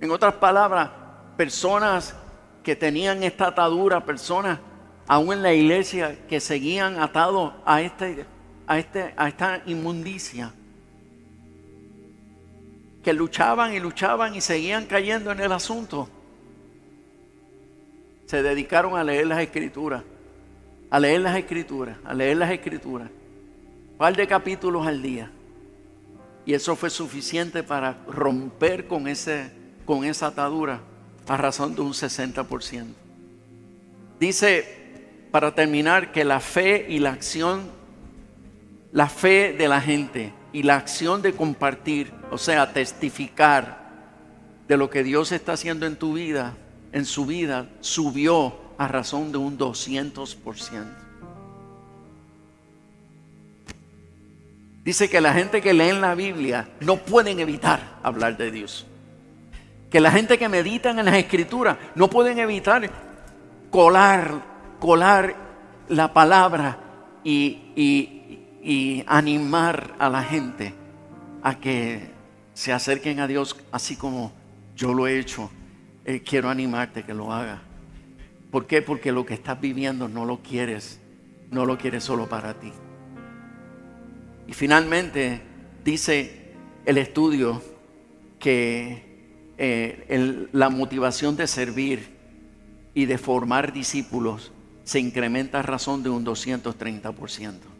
En 0.00 0.10
otras 0.12 0.34
palabras, 0.34 0.90
personas 1.36 2.14
que 2.62 2.76
tenían 2.76 3.24
esta 3.24 3.48
atadura, 3.48 4.04
personas 4.04 4.60
aún 5.08 5.32
en 5.32 5.42
la 5.42 5.54
iglesia 5.54 6.24
que 6.28 6.38
seguían 6.38 7.00
atados 7.00 7.52
a, 7.64 7.80
este, 7.80 8.26
este, 8.68 9.12
a 9.16 9.26
esta 9.26 9.60
inmundicia, 9.66 10.52
que 13.06 13.12
luchaban 13.12 13.72
y 13.72 13.78
luchaban 13.78 14.34
y 14.34 14.40
seguían 14.40 14.84
cayendo 14.86 15.30
en 15.30 15.38
el 15.38 15.52
asunto, 15.52 16.08
se 18.26 18.42
dedicaron 18.42 18.96
a 18.96 19.04
leer 19.04 19.28
las 19.28 19.38
escrituras, 19.38 20.02
a 20.90 20.98
leer 20.98 21.20
las 21.20 21.36
escrituras, 21.36 21.96
a 22.04 22.12
leer 22.12 22.36
las 22.36 22.50
escrituras, 22.50 23.08
un 23.92 23.96
par 23.96 24.16
de 24.16 24.26
capítulos 24.26 24.84
al 24.88 25.02
día. 25.02 25.30
Y 26.44 26.54
eso 26.54 26.74
fue 26.74 26.90
suficiente 26.90 27.62
para 27.62 27.96
romper 28.08 28.88
con, 28.88 29.06
ese, 29.06 29.52
con 29.84 30.04
esa 30.04 30.26
atadura 30.26 30.80
a 31.28 31.36
razón 31.36 31.76
de 31.76 31.82
un 31.82 31.92
60%. 31.92 32.86
Dice, 34.18 35.28
para 35.30 35.54
terminar, 35.54 36.10
que 36.10 36.24
la 36.24 36.40
fe 36.40 36.86
y 36.88 36.98
la 36.98 37.12
acción, 37.12 37.70
la 38.90 39.08
fe 39.08 39.54
de 39.56 39.68
la 39.68 39.80
gente 39.80 40.32
y 40.56 40.62
la 40.62 40.76
acción 40.76 41.20
de 41.20 41.34
compartir, 41.34 42.10
o 42.30 42.38
sea, 42.38 42.72
testificar 42.72 43.90
de 44.66 44.78
lo 44.78 44.88
que 44.88 45.04
Dios 45.04 45.30
está 45.32 45.52
haciendo 45.52 45.84
en 45.84 45.96
tu 45.96 46.14
vida, 46.14 46.54
en 46.92 47.04
su 47.04 47.26
vida, 47.26 47.68
subió 47.80 48.56
a 48.78 48.88
razón 48.88 49.32
de 49.32 49.36
un 49.36 49.58
200%. 49.58 50.86
Dice 54.82 55.10
que 55.10 55.20
la 55.20 55.34
gente 55.34 55.60
que 55.60 55.74
lee 55.74 55.90
en 55.90 56.00
la 56.00 56.14
Biblia 56.14 56.70
no 56.80 56.96
pueden 56.96 57.38
evitar 57.38 57.98
hablar 58.02 58.38
de 58.38 58.50
Dios. 58.50 58.86
Que 59.90 60.00
la 60.00 60.10
gente 60.10 60.38
que 60.38 60.48
medita 60.48 60.88
en 60.88 61.04
las 61.04 61.16
escrituras 61.16 61.76
no 61.94 62.08
pueden 62.08 62.38
evitar 62.38 62.90
colar, 63.70 64.40
colar 64.80 65.36
la 65.90 66.14
palabra 66.14 66.78
y, 67.22 67.58
y- 67.76 68.15
y 68.66 69.04
animar 69.06 69.94
a 70.00 70.10
la 70.10 70.24
gente 70.24 70.74
a 71.40 71.60
que 71.60 72.10
se 72.52 72.72
acerquen 72.72 73.20
a 73.20 73.28
Dios 73.28 73.56
así 73.70 73.94
como 73.94 74.32
yo 74.74 74.92
lo 74.92 75.06
he 75.06 75.20
hecho. 75.20 75.52
Eh, 76.04 76.20
quiero 76.26 76.50
animarte 76.50 77.04
que 77.04 77.14
lo 77.14 77.32
haga. 77.32 77.62
¿Por 78.50 78.66
qué? 78.66 78.82
Porque 78.82 79.12
lo 79.12 79.24
que 79.24 79.34
estás 79.34 79.60
viviendo 79.60 80.08
no 80.08 80.24
lo 80.24 80.42
quieres, 80.42 80.98
no 81.52 81.64
lo 81.64 81.78
quieres 81.78 82.02
solo 82.02 82.28
para 82.28 82.54
ti. 82.54 82.72
Y 84.48 84.52
finalmente 84.52 85.42
dice 85.84 86.52
el 86.84 86.98
estudio 86.98 87.62
que 88.40 89.54
eh, 89.58 90.48
la 90.50 90.70
motivación 90.70 91.36
de 91.36 91.46
servir 91.46 92.04
y 92.94 93.04
de 93.04 93.16
formar 93.16 93.72
discípulos 93.72 94.50
se 94.82 94.98
incrementa 94.98 95.60
a 95.60 95.62
razón 95.62 96.02
de 96.02 96.10
un 96.10 96.26
230%. 96.26 97.75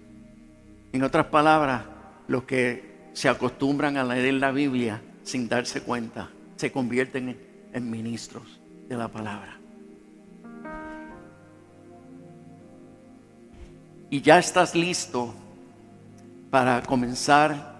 En 0.93 1.03
otras 1.03 1.27
palabras, 1.27 1.83
los 2.29 2.45
que 2.45 3.11
se 3.13 3.29
acostumbran 3.29 3.97
a 3.97 4.05
leer 4.05 4.35
la 4.35 4.51
Biblia 4.51 5.03
sin 5.23 5.49
darse 5.49 5.83
cuenta 5.83 6.31
se 6.57 6.73
convierten 6.73 7.39
en, 7.73 7.91
ministros 7.91 8.61
de 8.89 8.97
la 8.97 9.09
palabra. 9.09 9.59
Y 14.09 14.21
ya 14.23 14.39
estás 14.39 14.75
listo 14.75 15.35
para 16.51 16.83
comenzar 16.83 17.77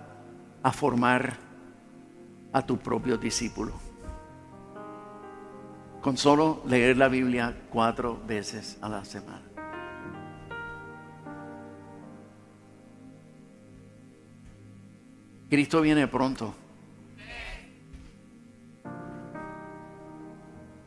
a 0.63 0.73
formar 0.73 1.37
a 2.53 2.67
tu 2.67 2.79
propio 2.79 3.17
discípulo. 3.17 3.73
Con 6.03 6.17
solo 6.17 6.63
leer 6.67 6.97
la 6.97 7.09
Biblia 7.09 7.57
cuatro 7.71 8.21
veces 8.27 8.77
a 8.81 8.89
la 8.89 9.05
semana. 9.05 9.56
Cristo 15.49 15.81
viene 15.81 16.09
pronto. 16.09 16.55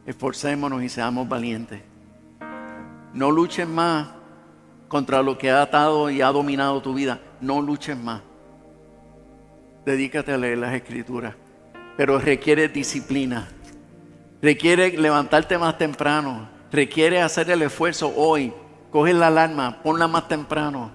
Esforcémonos 0.05 0.83
y 0.83 0.89
seamos 0.89 1.29
valientes. 1.29 1.81
No 3.13 3.31
luchen 3.31 3.73
más 3.73 4.09
contra 4.87 5.21
lo 5.21 5.37
que 5.37 5.49
ha 5.49 5.61
atado 5.61 6.09
y 6.09 6.21
ha 6.21 6.27
dominado 6.27 6.81
tu 6.81 6.93
vida. 6.93 7.21
No 7.39 7.61
luchen 7.61 8.03
más. 8.03 8.21
Dedícate 9.85 10.33
a 10.33 10.37
leer 10.37 10.57
las 10.57 10.73
escrituras. 10.73 11.35
Pero 11.95 12.19
requiere 12.19 12.67
disciplina. 12.67 13.47
Requiere 14.41 14.91
levantarte 14.97 15.57
más 15.57 15.77
temprano. 15.77 16.49
Requiere 16.71 17.21
hacer 17.21 17.49
el 17.49 17.61
esfuerzo 17.61 18.13
hoy. 18.15 18.51
Coge 18.91 19.13
la 19.13 19.27
alarma, 19.27 19.81
ponla 19.83 20.07
más 20.07 20.27
temprano. 20.27 20.91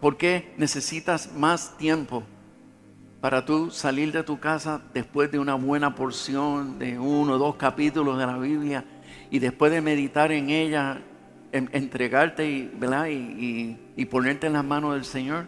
¿Por 0.00 0.16
qué? 0.16 0.54
Necesitas 0.56 1.32
más 1.32 1.76
tiempo 1.76 2.22
para 3.20 3.44
tú 3.44 3.70
salir 3.70 4.12
de 4.12 4.22
tu 4.22 4.38
casa 4.38 4.80
después 4.94 5.30
de 5.32 5.38
una 5.38 5.54
buena 5.54 5.94
porción 5.94 6.78
de 6.78 6.98
uno 6.98 7.34
o 7.34 7.38
dos 7.38 7.56
capítulos 7.56 8.18
de 8.18 8.26
la 8.26 8.38
Biblia 8.38 8.84
y 9.30 9.38
después 9.40 9.72
de 9.72 9.80
meditar 9.80 10.30
en 10.32 10.50
ella, 10.50 11.02
en- 11.52 11.68
entregarte 11.72 12.48
y, 12.48 12.70
y, 13.96 14.04
ponerte 14.06 14.46
en 14.46 14.52
las 14.52 14.64
manos 14.64 14.94
del 14.94 15.04
Señor 15.04 15.46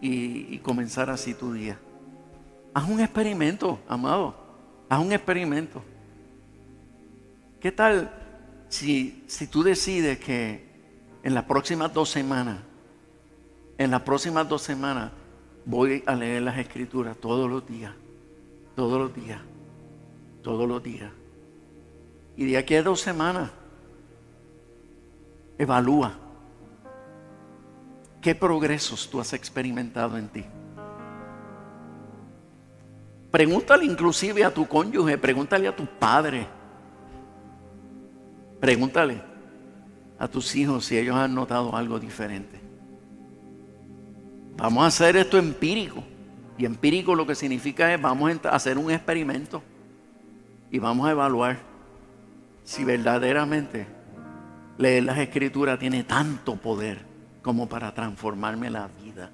y, 0.00 0.54
y 0.54 0.58
comenzar 0.58 1.10
así 1.10 1.34
tu 1.34 1.52
día. 1.52 1.78
Haz 2.72 2.88
un 2.88 3.00
experimento, 3.00 3.80
amado. 3.88 4.36
Haz 4.88 5.00
un 5.00 5.12
experimento. 5.12 5.82
¿Qué 7.58 7.72
tal 7.72 8.10
si, 8.68 9.24
si 9.26 9.46
tú 9.48 9.62
decides 9.64 10.18
que 10.20 10.70
en 11.22 11.34
las 11.34 11.44
próximas 11.44 11.92
dos 11.92 12.08
semanas, 12.08 12.58
en 13.76 13.90
las 13.90 14.02
próximas 14.02 14.48
dos 14.48 14.62
semanas, 14.62 15.10
voy 15.70 16.02
a 16.04 16.14
leer 16.16 16.42
las 16.42 16.58
escrituras 16.58 17.16
todos 17.16 17.48
los 17.48 17.66
días, 17.66 17.92
todos 18.74 18.98
los 18.98 19.14
días, 19.14 19.40
todos 20.42 20.68
los 20.68 20.82
días. 20.82 21.12
Y 22.36 22.46
de 22.46 22.58
aquí 22.58 22.74
a 22.74 22.82
dos 22.82 23.00
semanas, 23.00 23.52
evalúa 25.58 26.18
qué 28.20 28.34
progresos 28.34 29.08
tú 29.08 29.20
has 29.20 29.32
experimentado 29.32 30.18
en 30.18 30.28
ti. 30.28 30.44
Pregúntale 33.30 33.84
inclusive 33.84 34.44
a 34.44 34.52
tu 34.52 34.66
cónyuge, 34.66 35.18
pregúntale 35.18 35.68
a 35.68 35.76
tu 35.76 35.86
padre, 35.86 36.48
pregúntale 38.58 39.22
a 40.18 40.26
tus 40.26 40.56
hijos 40.56 40.84
si 40.86 40.98
ellos 40.98 41.14
han 41.14 41.32
notado 41.32 41.76
algo 41.76 42.00
diferente. 42.00 42.69
Vamos 44.60 44.84
a 44.84 44.86
hacer 44.88 45.16
esto 45.16 45.38
empírico. 45.38 46.04
Y 46.58 46.66
empírico 46.66 47.14
lo 47.14 47.26
que 47.26 47.34
significa 47.34 47.92
es 47.94 48.00
vamos 48.00 48.30
a 48.44 48.48
hacer 48.50 48.76
un 48.76 48.90
experimento 48.90 49.62
y 50.70 50.78
vamos 50.78 51.08
a 51.08 51.12
evaluar 51.12 51.58
si 52.62 52.84
verdaderamente 52.84 53.86
leer 54.76 55.04
las 55.04 55.18
escrituras 55.18 55.78
tiene 55.78 56.04
tanto 56.04 56.56
poder 56.56 56.98
como 57.40 57.66
para 57.66 57.94
transformarme 57.94 58.68
la 58.68 58.88
vida. 59.02 59.30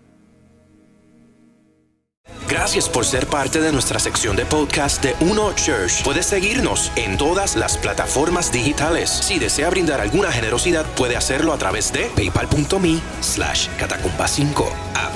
Gracias 2.49 2.89
por 2.89 3.05
ser 3.05 3.27
parte 3.27 3.61
de 3.61 3.73
nuestra 3.73 3.99
sección 3.99 4.37
de 4.37 4.45
podcast 4.47 5.03
de 5.03 5.15
Uno 5.21 5.53
Church. 5.55 6.05
Puedes 6.05 6.27
seguirnos 6.27 6.93
en 6.97 7.19
todas 7.19 7.57
las 7.57 7.77
plataformas 7.77 8.53
digitales. 8.53 9.11
Si 9.11 9.39
desea 9.39 9.71
brindar 9.71 10.01
alguna 10.01 10.31
generosidad, 10.31 10.87
puede 10.95 11.17
hacerlo 11.17 11.53
a 11.53 11.59
través 11.59 11.93
de 11.93 12.07
paypal.me 12.15 13.01
slash 13.21 13.69
catacumba 13.79 14.29
5 14.29 14.73
app 14.95 15.16